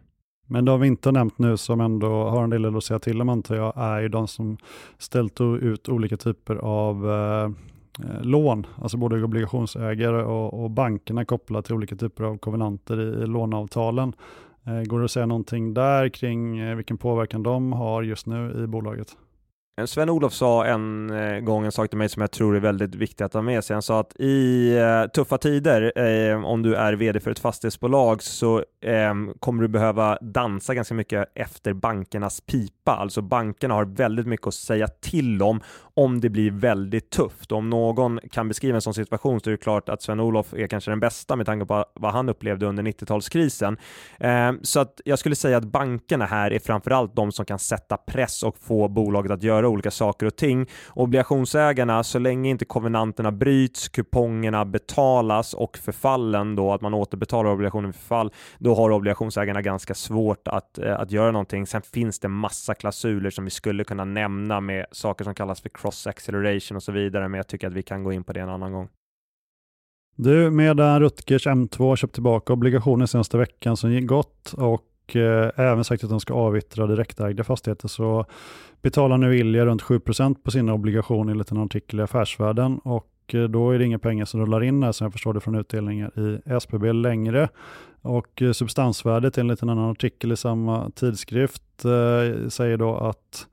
[0.50, 3.20] Men de vi inte har nämnt nu som ändå har en del att säga till
[3.20, 4.58] om antar jag är ju de som
[4.98, 7.50] ställt ut olika typer av eh, Eh,
[8.04, 13.22] Eh, lån, alltså både obligationsägare och, och bankerna kopplat till olika typer av kovenanter i,
[13.22, 14.12] i låneavtalen.
[14.66, 18.64] Eh, går det att säga någonting där kring eh, vilken påverkan de har just nu
[18.64, 19.16] i bolaget?
[19.80, 22.94] Eh, Sven-Olof sa en eh, gång en sak till mig som jag tror är väldigt
[22.94, 23.74] viktigt att ha med sig.
[23.74, 24.76] Han sa att i
[25.14, 25.92] tuffa tider,
[26.44, 31.32] om du är vd för ett fastighetsbolag, så ehm, kommer du behöva dansa ganska mycket
[31.34, 32.92] efter bankernas pipa.
[32.92, 35.60] Alltså bankerna har väldigt mycket att säga till om
[35.98, 37.52] om det blir väldigt tufft.
[37.52, 40.66] Och om någon kan beskriva en sån situation så är det klart att Sven-Olof är
[40.66, 43.76] kanske den bästa med tanke på vad han upplevde under 90-talskrisen.
[44.18, 47.96] Ehm, så att jag skulle säga att bankerna här är framförallt de som kan sätta
[47.96, 50.66] press och få bolaget att göra olika saker och ting.
[50.94, 57.92] Obligationsägarna, så länge inte konvenanterna bryts, kupongerna betalas och förfallen då, att man återbetalar obligationen
[57.92, 61.66] för förfall, då har obligationsägarna ganska svårt att, eh, att göra någonting.
[61.66, 65.68] Sen finns det massa klausuler som vi skulle kunna nämna med saker som kallas för
[65.88, 68.40] cross acceleration och så vidare, men jag tycker att vi kan gå in på det
[68.40, 68.88] en annan gång.
[70.16, 75.84] Du, medan Rutgers M2 köpt tillbaka obligationer senaste veckan som gick gott och eh, även
[75.84, 78.26] sagt att de ska avyttra direktägda fastigheter så
[78.82, 83.42] betalar nu Ilja runt 7% på sina obligationer enligt en artikel i Affärsvärlden och eh,
[83.42, 86.18] då är det inga pengar som rullar in här som jag förstår det från utdelningar
[86.18, 87.48] i SBB längre.
[88.02, 93.46] Och eh, substansvärdet enligt en annan artikel i samma tidskrift eh, säger då att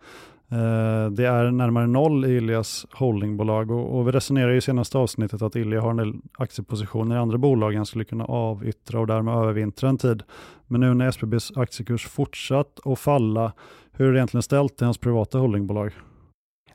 [0.51, 5.41] Eh, det är närmare noll i Iljas holdingbolag och, och vi resonerar i senaste avsnittet
[5.41, 9.35] att Ilja har en del aktiepositioner i andra bolag han skulle kunna avyttra och därmed
[9.35, 10.23] övervintra en tid.
[10.67, 13.51] Men nu när SBBs aktiekurs fortsatt att falla,
[13.91, 15.91] hur är det egentligen ställt i hans privata holdingbolag?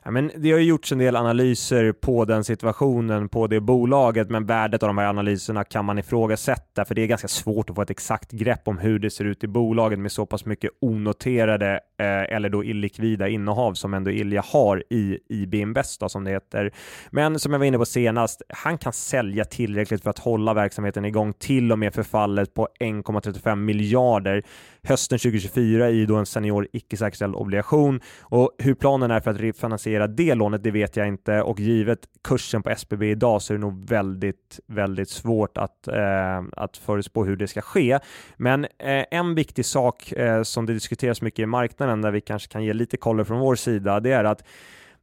[0.03, 4.29] Ja, men det har ju gjorts en del analyser på den situationen på det bolaget,
[4.29, 7.75] men värdet av de här analyserna kan man ifrågasätta, för det är ganska svårt att
[7.75, 10.71] få ett exakt grepp om hur det ser ut i bolaget med så pass mycket
[10.81, 16.23] onoterade Eh, eller då illikvida innehav som ändå Ilja har i IB Invest då, som
[16.23, 16.71] det heter.
[17.09, 21.05] Men som jag var inne på senast, han kan sälja tillräckligt för att hålla verksamheten
[21.05, 24.43] igång till och med förfallet på 1,35 miljarder
[24.83, 29.39] hösten 2024 i då en senior icke säkerställd obligation och hur planen är för att
[29.39, 33.57] refinansiera det lånet, det vet jag inte och givet kursen på SBB idag så är
[33.57, 37.99] det nog väldigt, väldigt svårt att, eh, att förutspå hur det ska ske.
[38.37, 42.51] Men eh, en viktig sak eh, som det diskuteras mycket i marknaden där vi kanske
[42.51, 44.43] kan ge lite koll från vår sida, det är att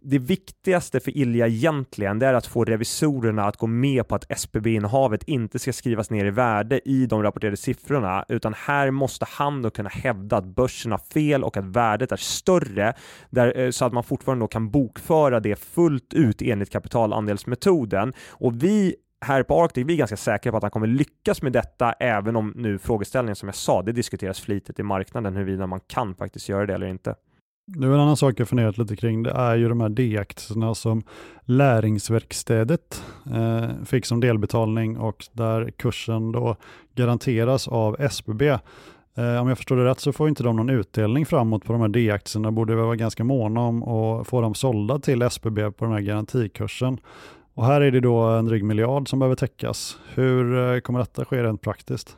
[0.00, 4.30] det viktigaste för Ilja egentligen, det är att få revisorerna att gå med på att
[4.30, 9.62] SBB-innehavet inte ska skrivas ner i värde i de rapporterade siffrorna, utan här måste han
[9.62, 12.94] då kunna hävda att börsen har fel och att värdet är större,
[13.30, 18.12] där, eh, så att man fortfarande kan bokföra det fullt ut enligt kapitalandelsmetoden.
[18.28, 21.52] Och vi här på Arctic, vi är ganska säkra på att han kommer lyckas med
[21.52, 25.80] detta, även om nu frågeställningen som jag sa, det diskuteras flitigt i marknaden huruvida man
[25.80, 27.14] kan faktiskt göra det eller inte.
[27.76, 31.02] Nu en annan sak jag funderat lite kring, det är ju de här D-aktierna som
[31.44, 33.02] Läringsverkstädet
[33.34, 36.56] eh, fick som delbetalning och där kursen då
[36.94, 38.42] garanteras av SBB.
[39.18, 41.82] Eh, om jag förstår det rätt så får inte de någon utdelning framåt på de
[41.82, 45.84] här D-aktierna, borde vi vara ganska måna om att få dem sålda till SBB på
[45.84, 47.00] den här garantikursen.
[47.58, 49.98] Och här är det då en dryg miljard som behöver täckas.
[50.14, 52.16] Hur eh, kommer detta ske rent praktiskt?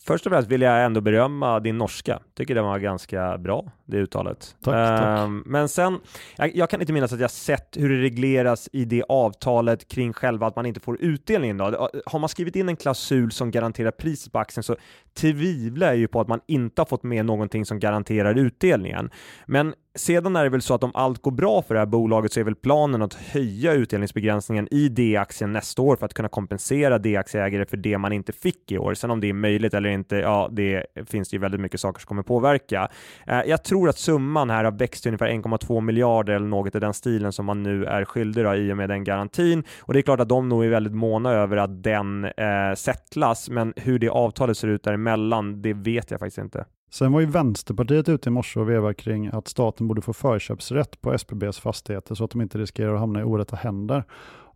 [0.00, 2.20] Först och främst vill jag ändå berömma din norska.
[2.36, 4.56] Tycker det var ganska bra, det uttalet.
[4.64, 5.18] Tack, uh, tack.
[5.18, 5.98] Ehm, men sen,
[6.36, 10.12] jag, jag, kan inte minnas att jag sett hur det regleras i det avtalet kring
[10.12, 11.56] själva att man inte får utdelningen.
[11.56, 11.90] Då.
[12.06, 14.76] Har man skrivit in en klausul som garanterar priset på aktien så
[15.14, 19.10] tvivlar jag ju på att man inte har fått med någonting som garanterar utdelningen.
[19.46, 22.32] Men sedan är det väl så att om allt går bra för det här bolaget
[22.32, 26.98] så är väl planen att höja utdelningsbegränsningen i D-aktien nästa år för att kunna kompensera
[26.98, 28.94] D-aktieägare för det man inte fick i år.
[28.94, 32.00] Sen om det är möjligt eller inte, ja, det finns det ju väldigt mycket saker
[32.00, 32.88] som kommer påverka.
[33.26, 36.80] Eh, jag tror att summan här har växt till ungefär 1,2 miljarder eller något i
[36.80, 39.64] den stilen som man nu är skyldig då, i och med den garantin.
[39.80, 43.50] Och det är klart att de nog är väldigt måna över att den eh, settlas,
[43.50, 46.64] men hur det avtalet ser ut däremellan, det vet jag faktiskt inte.
[46.90, 51.00] Sen var ju Vänsterpartiet ute i morse och vevade kring att staten borde få förköpsrätt
[51.00, 54.04] på SBBs fastigheter så att de inte riskerar att hamna i orätta händer.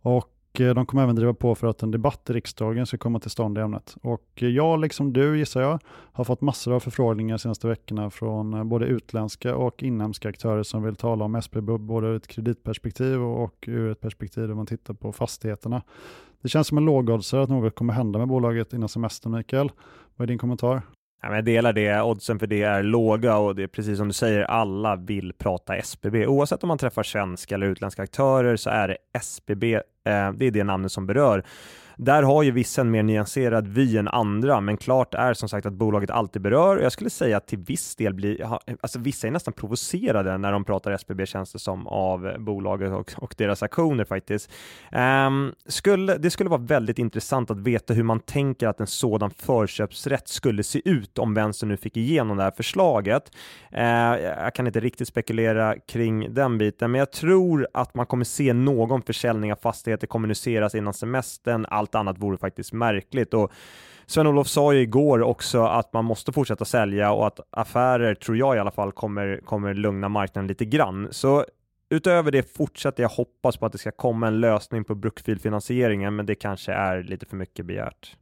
[0.01, 3.19] Och eh, de kommer även driva på för att en debatt i riksdagen ska komma
[3.19, 3.95] till stånd i ämnet.
[4.01, 5.79] Och eh, jag, liksom du gissar jag,
[6.11, 10.63] har fått massor av förfrågningar de senaste veckorna från eh, både utländska och inhemska aktörer
[10.63, 14.65] som vill tala om SBB både ur ett kreditperspektiv och ur ett perspektiv där man
[14.65, 15.81] tittar på fastigheterna.
[16.41, 19.71] Det känns som en lågoddsare att något kommer hända med bolaget innan semestern, Mikael.
[20.15, 20.81] Vad är din kommentar?
[21.25, 22.01] Ja, men jag delar det.
[22.01, 25.75] Oddsen för det är låga och det är precis som du säger, alla vill prata
[25.75, 26.27] SBB.
[26.27, 29.81] Oavsett om man träffar svenska eller utländska aktörer så är det SBB, eh,
[30.35, 31.43] det är det namnet som berör.
[31.97, 35.65] Där har ju vissa en mer nyanserad vy än andra, men klart är som sagt
[35.65, 36.77] att bolaget alltid berör.
[36.77, 40.51] och Jag skulle säga att till viss del blir, alltså vissa är nästan provocerade när
[40.51, 44.51] de pratar SBB känns det som av bolaget och, och deras aktioner faktiskt.
[45.27, 49.31] Um, skulle, det skulle vara väldigt intressant att veta hur man tänker att en sådan
[49.31, 53.31] förköpsrätt skulle se ut om vänstern nu fick igenom det här förslaget.
[53.73, 53.81] Uh,
[54.21, 58.53] jag kan inte riktigt spekulera kring den biten, men jag tror att man kommer se
[58.53, 63.33] någon försäljning av fastigheter kommuniceras innan semestern allt annat vore faktiskt märkligt.
[63.33, 63.51] Och
[64.05, 68.55] Sven-Olof sa ju igår också att man måste fortsätta sälja och att affärer, tror jag
[68.55, 71.07] i alla fall, kommer, kommer lugna marknaden lite grann.
[71.11, 71.45] Så
[71.89, 76.25] utöver det fortsätter jag hoppas på att det ska komma en lösning på Brookfield-finansieringen, men
[76.25, 78.15] det kanske är lite för mycket begärt.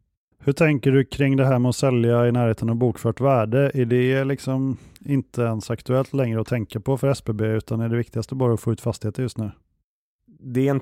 [0.46, 3.72] Hur tänker du kring det här med att sälja i närheten av bokfört värde?
[3.74, 7.98] Är det liksom inte ens aktuellt längre att tänka på för SBB, utan är det
[7.98, 9.52] viktigaste bara att få ut fastigheter just nu?
[10.44, 10.82] Det är, en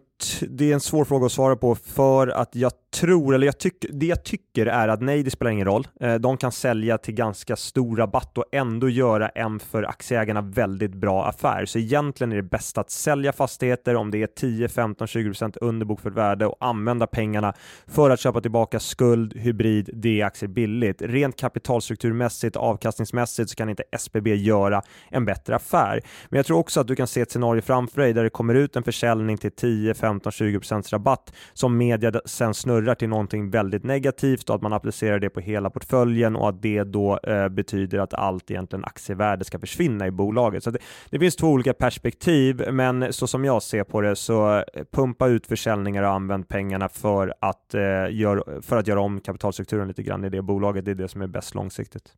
[0.49, 3.85] det är en svår fråga att svara på för att jag tror, eller jag tyck,
[3.89, 5.87] det jag tycker är att nej, det spelar ingen roll.
[5.99, 10.95] Eh, de kan sälja till ganska stor rabatt och ändå göra en för aktieägarna väldigt
[10.95, 11.65] bra affär.
[11.65, 15.85] Så egentligen är det bäst att sälja fastigheter om det är 10, 15, 20% under
[15.85, 17.53] bokfört värde och använda pengarna
[17.87, 21.01] för att köpa tillbaka skuld, hybrid, D-aktier billigt.
[21.01, 26.01] Rent kapitalstrukturmässigt, avkastningsmässigt så kan inte SBB göra en bättre affär.
[26.29, 28.55] Men jag tror också att du kan se ett scenario framför dig där det kommer
[28.55, 33.83] ut en försäljning till 10, 15, 20% rabatt som media sen snurrar till någonting väldigt
[33.83, 37.99] negativt och att man applicerar det på hela portföljen och att det då eh, betyder
[37.99, 40.63] att allt egentligen aktievärde ska försvinna i bolaget.
[40.63, 44.55] Så det, det, finns två olika perspektiv, men så som jag ser på det så
[44.55, 49.19] eh, pumpa ut försäljningar och använd pengarna för att, eh, gör, för att göra om
[49.19, 50.85] kapitalstrukturen lite grann i det bolaget.
[50.85, 52.13] Det är det som är bäst långsiktigt.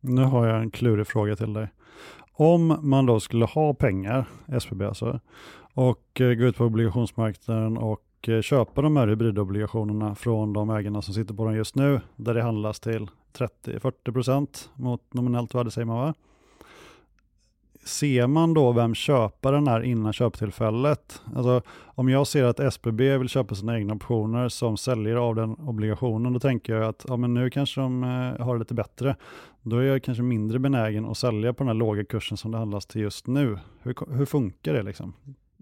[0.00, 1.68] Nu har jag en klurig fråga till dig.
[2.32, 5.20] Om man då skulle ha pengar, SBB alltså,
[5.74, 11.02] och eh, gå ut på obligationsmarknaden och Eh, köpa de här hybridobligationerna från de ägarna
[11.02, 15.86] som sitter på dem just nu, där det handlas till 30-40% mot nominellt värde säger
[15.86, 16.14] man va?
[17.84, 21.22] Ser man då vem köparen är innan köptillfället?
[21.36, 25.54] Alltså, om jag ser att SBB vill köpa sina egna optioner som säljer av den
[25.54, 29.16] obligationen, då tänker jag att ja, men nu kanske de eh, har det lite bättre.
[29.62, 32.58] Då är jag kanske mindre benägen att sälja på den här låga kursen som det
[32.58, 33.58] handlas till just nu.
[33.82, 35.12] Hur, hur funkar det liksom?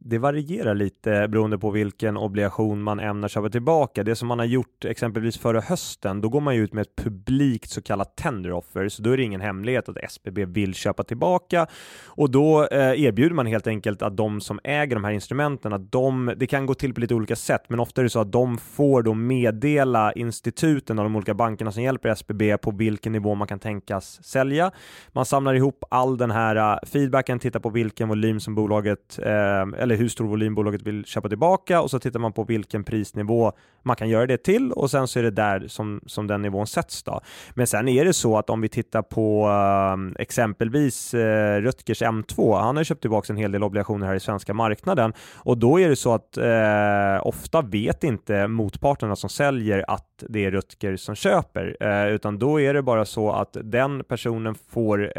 [0.05, 4.03] Det varierar lite beroende på vilken obligation man ämnar köpa tillbaka.
[4.03, 7.71] Det som man har gjort exempelvis förra hösten, då går man ut med ett publikt
[7.71, 11.67] så kallat tender offer, så då är det ingen hemlighet att SBB vill köpa tillbaka
[12.07, 15.93] och då eh, erbjuder man helt enkelt att de som äger de här instrumenten, att
[15.93, 18.33] de, det kan gå till på lite olika sätt, men ofta är det så att
[18.33, 23.35] de får då meddela instituten och de olika bankerna som hjälper SBB på vilken nivå
[23.35, 24.71] man kan tänkas sälja.
[25.13, 29.83] Man samlar ihop all den här eh, feedbacken, tittar på vilken volym som bolaget, eh,
[29.83, 32.85] eller eller hur stor volym bolaget vill köpa tillbaka och så tittar man på vilken
[32.85, 33.53] prisnivå
[33.83, 36.67] man kan göra det till och sen så är det där som, som den nivån
[36.67, 37.03] sätts.
[37.03, 37.21] Då.
[37.55, 41.21] Men sen är det så att om vi tittar på uh, exempelvis uh,
[41.61, 45.59] Rutgers M2, han har köpt tillbaka en hel del obligationer här i svenska marknaden och
[45.59, 50.51] då är det så att uh, ofta vet inte motparterna som säljer att det är
[50.51, 55.13] Rutger som köper, uh, utan då är det bara så att den personen får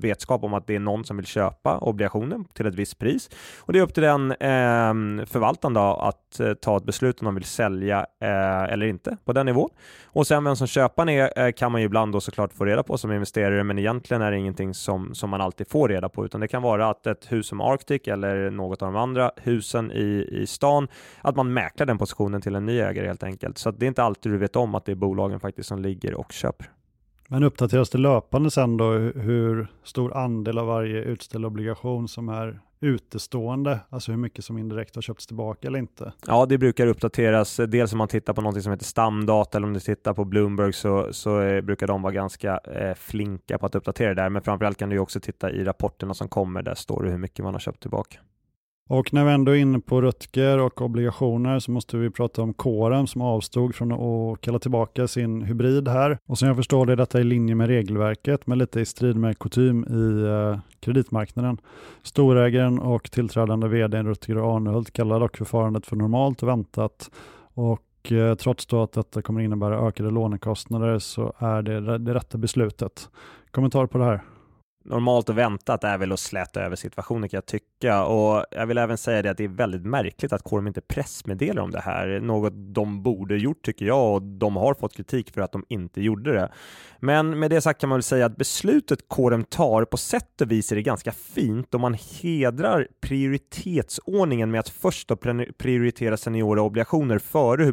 [0.00, 3.72] vetskap om att det är någon som vill köpa obligationen till ett visst pris och
[3.72, 7.34] det är upp till den eh, förvaltaren då att eh, ta ett beslut om de
[7.34, 9.70] vill sälja eh, eller inte på den nivån.
[10.04, 12.82] Och sen vem som köparen är eh, kan man ju ibland då såklart få reda
[12.82, 16.24] på som investerare, men egentligen är det ingenting som, som man alltid får reda på,
[16.24, 19.92] utan det kan vara att ett hus som Arctic eller något av de andra husen
[19.92, 20.88] i, i stan,
[21.20, 23.58] att man mäklar den positionen till en ny ägare helt enkelt.
[23.58, 26.14] Så det är inte alltid du vet om att det är bolagen faktiskt som ligger
[26.14, 26.70] och köper.
[27.28, 32.60] Men uppdateras det löpande sen då hur stor andel av varje utställd obligation som är
[32.80, 36.12] utestående, alltså hur mycket som indirekt har köpts tillbaka eller inte?
[36.26, 37.60] Ja, det brukar uppdateras.
[37.68, 40.72] Dels om man tittar på något som heter stamdata eller om du tittar på Bloomberg
[40.72, 44.28] så, så eh, brukar de vara ganska eh, flinka på att uppdatera det där.
[44.28, 46.62] Men framförallt kan du också titta i rapporterna som kommer.
[46.62, 48.18] Där står det hur mycket man har köpt tillbaka.
[48.88, 52.54] Och när vi ändå är inne på Rutger och obligationer så måste vi prata om
[52.54, 56.18] kåren som avstod från att kalla tillbaka sin hybrid här.
[56.26, 59.16] Och som jag förstår det är detta i linje med regelverket men lite i strid
[59.16, 61.58] med kutym i eh, kreditmarknaden.
[62.02, 67.10] Storägaren och tillträdande vd Rutger Arnhult kallar dock förfarandet för normalt och väntat.
[67.54, 72.38] Och eh, trots då att detta kommer innebära ökade lånekostnader så är det det rätta
[72.38, 73.08] beslutet.
[73.50, 74.20] Kommentar på det här?
[74.86, 78.04] Normalt och väntat är väl att släta över situationen kan jag tycka.
[78.04, 81.62] Och jag vill även säga det att det är väldigt märkligt att Corum inte pressmeddelar
[81.62, 82.20] om det här.
[82.20, 86.02] Något de borde gjort tycker jag och de har fått kritik för att de inte
[86.02, 86.52] gjorde det.
[87.00, 90.50] Men med det sagt kan man väl säga att beslutet Corum tar på sätt och
[90.50, 95.12] vis är det ganska fint och man hedrar prioritetsordningen med att först
[95.58, 97.64] prioritera seniora obligationer före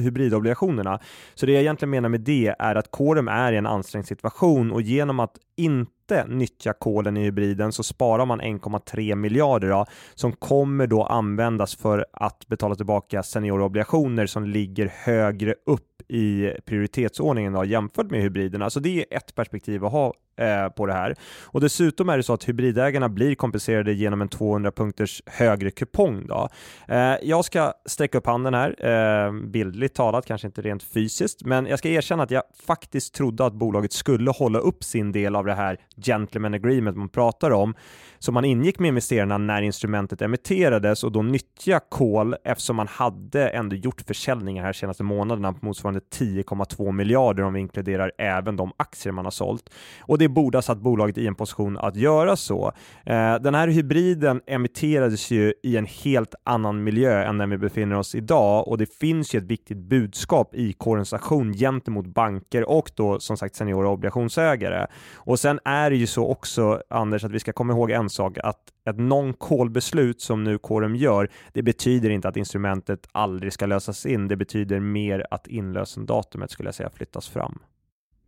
[0.00, 1.00] hybridobligationerna.
[1.34, 4.72] Så det jag egentligen menar med det är att Corum är i en ansträngd situation
[4.72, 10.32] och genom att inte nyttja kolen i hybriden så sparar man 1,3 miljarder då, som
[10.32, 17.64] kommer då användas för att betala tillbaka seniorobligationer som ligger högre upp i prioritetsordningen då,
[17.64, 18.62] jämfört med hybriderna.
[18.62, 21.14] Så alltså det är ett perspektiv att ha eh, på det här.
[21.44, 26.26] Och dessutom är det så att hybridägarna blir kompenserade genom en 200 punkters högre kupong.
[26.26, 26.48] Då.
[26.88, 31.66] Eh, jag ska sträcka upp handen här, eh, bildligt talat, kanske inte rent fysiskt, men
[31.66, 35.44] jag ska erkänna att jag faktiskt trodde att bolaget skulle hålla upp sin del av
[35.44, 37.74] det här gentleman agreement man pratar om
[38.18, 43.48] som man ingick med investerarna när instrumentet emitterades och då nyttja kol eftersom man hade
[43.48, 48.72] ändå gjort försäljningar här senaste månaderna på motsvarande 10,2 miljarder om vi inkluderar även de
[48.76, 49.70] aktier man har sålt.
[50.00, 52.72] Och det borde ha satt bolaget i en position att göra så.
[53.06, 57.96] Eh, den här hybriden emitterades ju i en helt annan miljö än den vi befinner
[57.96, 62.90] oss idag och det finns ju ett viktigt budskap i kårens aktion gentemot banker och
[62.94, 64.86] då som sagt seniora obligationsägare.
[65.16, 68.10] Och sen är det ju så också Anders att vi ska komma ihåg en en
[68.10, 73.66] sak att ett non-call-beslut som nu Quorum gör, det betyder inte att instrumentet aldrig ska
[73.66, 74.28] lösas in.
[74.28, 77.58] Det betyder mer att inlösendatumet skulle jag säga flyttas fram.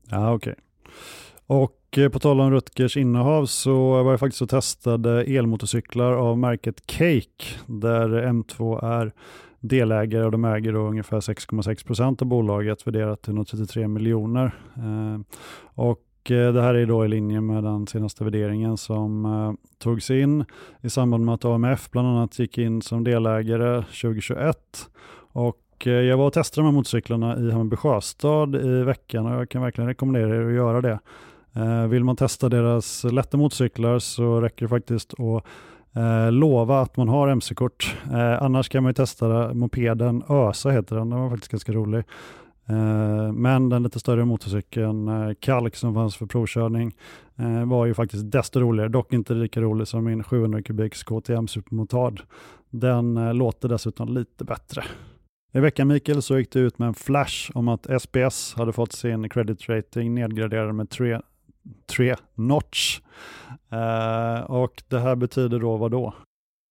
[0.09, 0.53] Ja, okej.
[0.53, 0.65] Okay.
[1.51, 6.39] Och eh, på tal om Rutgers innehav så var jag faktiskt och testade elmotorcyklar av
[6.39, 9.13] märket Cake där M2 är
[9.61, 14.55] delägare och de äger då ungefär 6,6 procent av bolaget värderat till 133 miljoner.
[14.77, 15.21] Eh,
[15.63, 20.11] och eh, det här är då i linje med den senaste värderingen som eh, togs
[20.11, 20.45] in
[20.81, 24.57] i samband med att AMF bland annat gick in som delägare 2021.
[25.33, 29.49] Och jag var och testade de här motorcyklarna i Hammarby Sjöstad i veckan och jag
[29.49, 30.99] kan verkligen rekommendera er att göra det.
[31.57, 35.45] Eh, vill man testa deras lätta motorcyklar så räcker det faktiskt att
[35.93, 37.97] Eh, lova att man har mc-kort.
[38.13, 42.05] Eh, annars kan man ju testa mopeden Ösa heter den, den var faktiskt ganska rolig.
[42.67, 46.95] Eh, men den lite större motorcykeln eh, Kalk som fanns för provkörning
[47.37, 51.49] eh, var ju faktiskt desto roligare, dock inte lika rolig som min 700 kubiks KTM
[51.49, 52.21] Supermotard.
[52.71, 54.85] Den låter dessutom lite bättre.
[55.53, 58.93] I veckan Mikael så gick det ut med en flash om att SPS hade fått
[58.93, 61.21] sin credit rating nedgraderad med tre,
[61.87, 63.01] tre notch.
[63.73, 66.15] Eh, och det här betyder då vad då?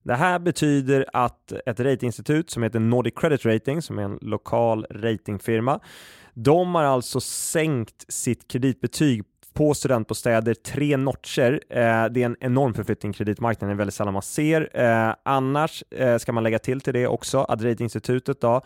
[0.03, 4.85] Det här betyder att ett ratinginstitut som heter Nordic Credit Rating, som är en lokal
[4.89, 5.79] ratingfirma,
[6.33, 9.23] de har alltså sänkt sitt kreditbetyg
[9.53, 11.61] på studentbostäder tre notcher.
[11.69, 14.69] Eh, det är en enorm förflyttning i kreditmarknaden, det är väldigt sällan man ser.
[14.73, 18.61] Eh, annars eh, ska man lägga till till det också att ratinginstitutet då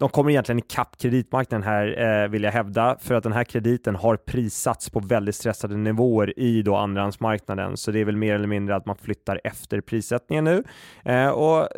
[0.00, 3.96] de kommer egentligen ikapp kreditmarknaden här eh, vill jag hävda för att den här krediten
[3.96, 8.46] har prissatts på väldigt stressade nivåer i då andrahandsmarknaden så det är väl mer eller
[8.46, 10.64] mindre att man flyttar efter prissättningen nu.
[11.04, 11.68] Eh, och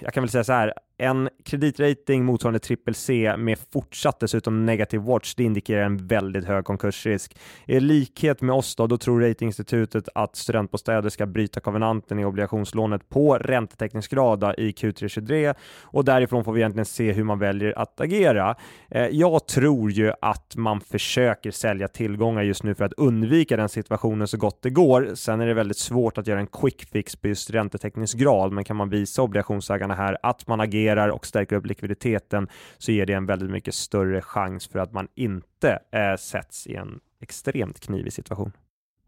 [0.00, 5.00] jag kan väl säga så här en kreditrating motsvarande trippel C med fortsatt dessutom negativ
[5.00, 7.38] watch, det indikerar en väldigt hög konkursrisk.
[7.66, 13.08] I likhet med oss då, då tror ratinginstitutet att studentbostäder ska bryta kovenanten i obligationslånet
[13.08, 18.54] på räntetäckningsgrad i Q323 och därifrån får vi egentligen se hur man väljer att agera.
[18.90, 23.68] Eh, jag tror ju att man försöker sälja tillgångar just nu för att undvika den
[23.68, 25.10] situationen så gott det går.
[25.14, 28.76] Sen är det väldigt svårt att göra en quick fix på just räntetäckningsgrad, men kan
[28.76, 33.26] man visa obligationsägarna här att man agerar och stärker upp likviditeten så ger det en
[33.26, 38.52] väldigt mycket större chans för att man inte eh, sätts i en extremt knivig situation.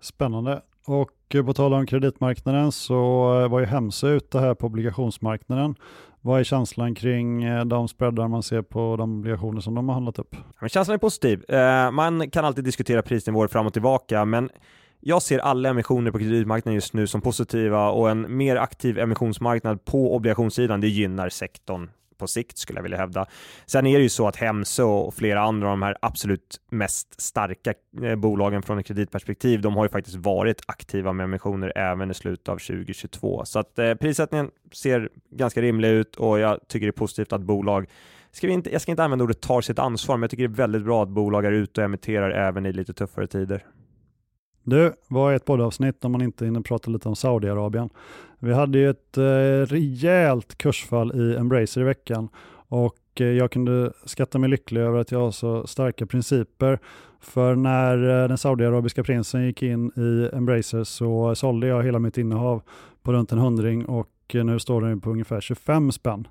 [0.01, 0.63] Spännande.
[0.87, 1.11] Och
[1.47, 2.99] på tal om kreditmarknaden så
[3.49, 5.75] var ju Hemsö ute här på obligationsmarknaden.
[6.21, 9.95] Vad är känslan kring eh, de spreadar man ser på de obligationer som de har
[9.95, 10.37] handlat upp?
[10.61, 11.51] Men känslan är positiv.
[11.51, 14.51] Eh, man kan alltid diskutera prisnivåer fram och tillbaka, men
[15.01, 19.85] jag ser alla emissioner på kreditmarknaden just nu som positiva och en mer aktiv emissionsmarknad
[19.85, 21.91] på obligationssidan, det gynnar sektorn
[22.21, 23.27] på sikt skulle jag vilja hävda.
[23.67, 27.21] Sen är det ju så att Hemsö och flera andra av de här absolut mest
[27.21, 32.11] starka eh, bolagen från ett kreditperspektiv, de har ju faktiskt varit aktiva med emissioner även
[32.11, 33.45] i slutet av 2022.
[33.45, 37.43] Så att eh, prissättningen ser ganska rimlig ut och jag tycker det är positivt att
[37.43, 37.87] bolag
[38.33, 40.55] Ska vi inte, jag ska inte använda ordet tar sitt ansvar, men jag tycker det
[40.55, 43.65] är väldigt bra att bolag är ute och emitterar även i lite tuffare tider.
[44.71, 47.91] Du, vad är ett poddavsnitt om man inte hinner prata lite om Saudiarabien?
[48.39, 52.29] Vi hade ju ett eh, rejält kursfall i Embracer i veckan
[52.69, 56.79] och eh, jag kunde skatta mig lycklig över att jag har så starka principer.
[57.21, 62.19] För när eh, den saudiarabiska prinsen gick in i Embracer så sålde jag hela mitt
[62.19, 62.63] innehav
[63.03, 66.29] på runt en hundring och eh, nu står den på ungefär 25 spänn.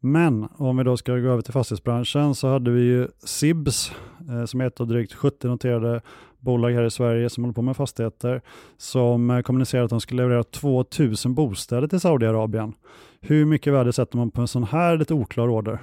[0.00, 3.92] Men om vi då ska gå över till fastighetsbranschen så hade vi ju Sibs
[4.30, 6.00] eh, som är ett av drygt 70 noterade
[6.38, 8.42] bolag här i Sverige som håller på med fastigheter
[8.76, 12.74] som eh, att de skulle leverera 2000 bostäder till Saudiarabien.
[13.20, 15.80] Hur mycket värde sätter man på en sån här lite oklar order?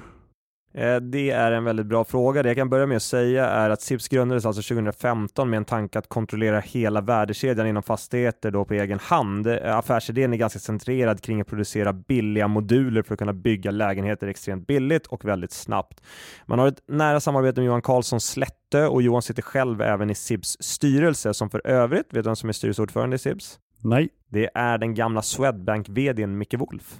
[0.73, 2.43] Eh, det är en väldigt bra fråga.
[2.43, 5.65] Det jag kan börja med att säga är att SIPS grundades alltså 2015 med en
[5.65, 9.47] tanke att kontrollera hela värdekedjan inom fastigheter då på egen hand.
[9.47, 14.27] Eh, affärsidén är ganska centrerad kring att producera billiga moduler för att kunna bygga lägenheter
[14.27, 16.01] extremt billigt och väldigt snabbt.
[16.45, 20.15] Man har ett nära samarbete med Johan Karlsson Slättö och Johan sitter själv även i
[20.15, 23.59] SIBs styrelse som för övrigt, vet du vem som är styrelseordförande i SIBs?
[23.81, 24.09] Nej.
[24.29, 26.99] Det är den gamla Swedbank-vdn Micke Wolf.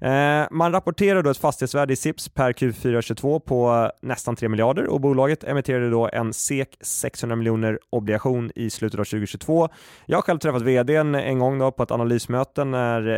[0.00, 5.00] Eh, man rapporterar då ett fastighetsvärde i SIPS per Q422 på nästan 3 miljarder och
[5.00, 9.68] bolaget emitterade då en SEK 600 miljoner obligation i slutet av 2022.
[10.06, 13.08] Jag har själv träffat vdn en gång då på ett analysmöte när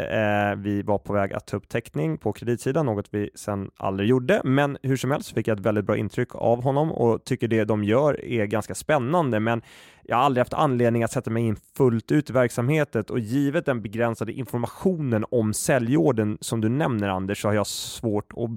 [0.50, 4.08] eh, vi var på väg att ta upp täckning på kreditsidan, något vi sen aldrig
[4.08, 4.40] gjorde.
[4.44, 7.64] Men hur som helst fick jag ett väldigt bra intryck av honom och tycker det
[7.64, 9.40] de gör är ganska spännande.
[9.40, 9.62] Men
[10.11, 13.66] jag har aldrig haft anledning att sätta mig in fullt ut i verksamheten och givet
[13.66, 18.50] den begränsade informationen om säljorden som du nämner Anders så har jag svårt att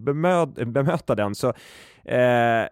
[0.74, 1.36] bemöta den.
[1.36, 1.47] Så
[2.04, 2.68] eh,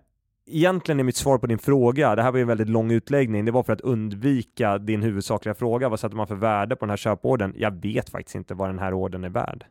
[0.51, 3.45] Egentligen är mitt svar på din fråga, det här var ju en väldigt lång utläggning,
[3.45, 6.89] det var för att undvika din huvudsakliga fråga, vad sätter man för värde på den
[6.89, 7.53] här köporden?
[7.57, 9.65] Jag vet faktiskt inte vad den här orden är värd.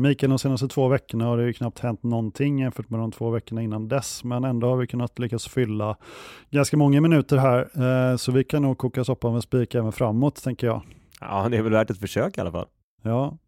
[0.00, 3.30] Mikael, de senaste två veckorna har det ju knappt hänt någonting jämfört med de två
[3.30, 5.96] veckorna innan dess, men ändå har vi kunnat lyckas fylla
[6.50, 7.60] ganska många minuter här,
[8.10, 10.82] eh, så vi kan nog koka soppan med spik även framåt, tänker jag.
[11.20, 12.66] Ja, det är väl värt ett försök i alla fall.
[13.02, 13.38] Ja,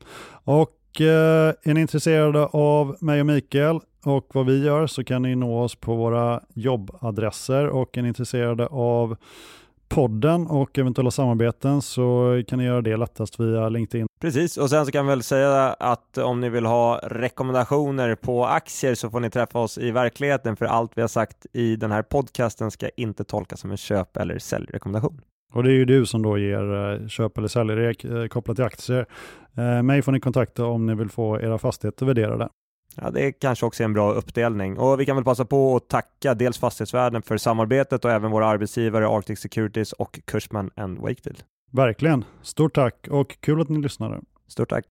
[0.44, 5.22] och eh, är ni intresserade av mig och Mikael och vad vi gör så kan
[5.22, 9.16] ni nå oss på våra jobbadresser och är ni intresserade av
[9.90, 14.06] podden och eventuella samarbeten så kan ni göra det lättast via LinkedIn.
[14.20, 18.46] Precis, och sen så kan vi väl säga att om ni vill ha rekommendationer på
[18.46, 21.90] aktier så får ni träffa oss i verkligheten för allt vi har sagt i den
[21.90, 25.20] här podcasten ska inte tolkas som en köp eller säljrekommendation.
[25.52, 28.64] Och det är ju du som då ger eh, köp eller sälj eh, kopplat till
[28.64, 29.06] aktier.
[29.56, 32.48] Eh, mig får ni kontakta om ni vill få era fastigheter värderade.
[32.96, 34.78] Ja, det kanske också är en bra uppdelning.
[34.78, 38.46] Och vi kan väl passa på att tacka dels Fastighetsvärden för samarbetet och även våra
[38.46, 41.42] arbetsgivare Arctic Securities och Cushman Wakefield.
[41.72, 42.24] Verkligen.
[42.42, 44.20] Stort tack och kul att ni lyssnade.
[44.48, 44.78] Stort tack.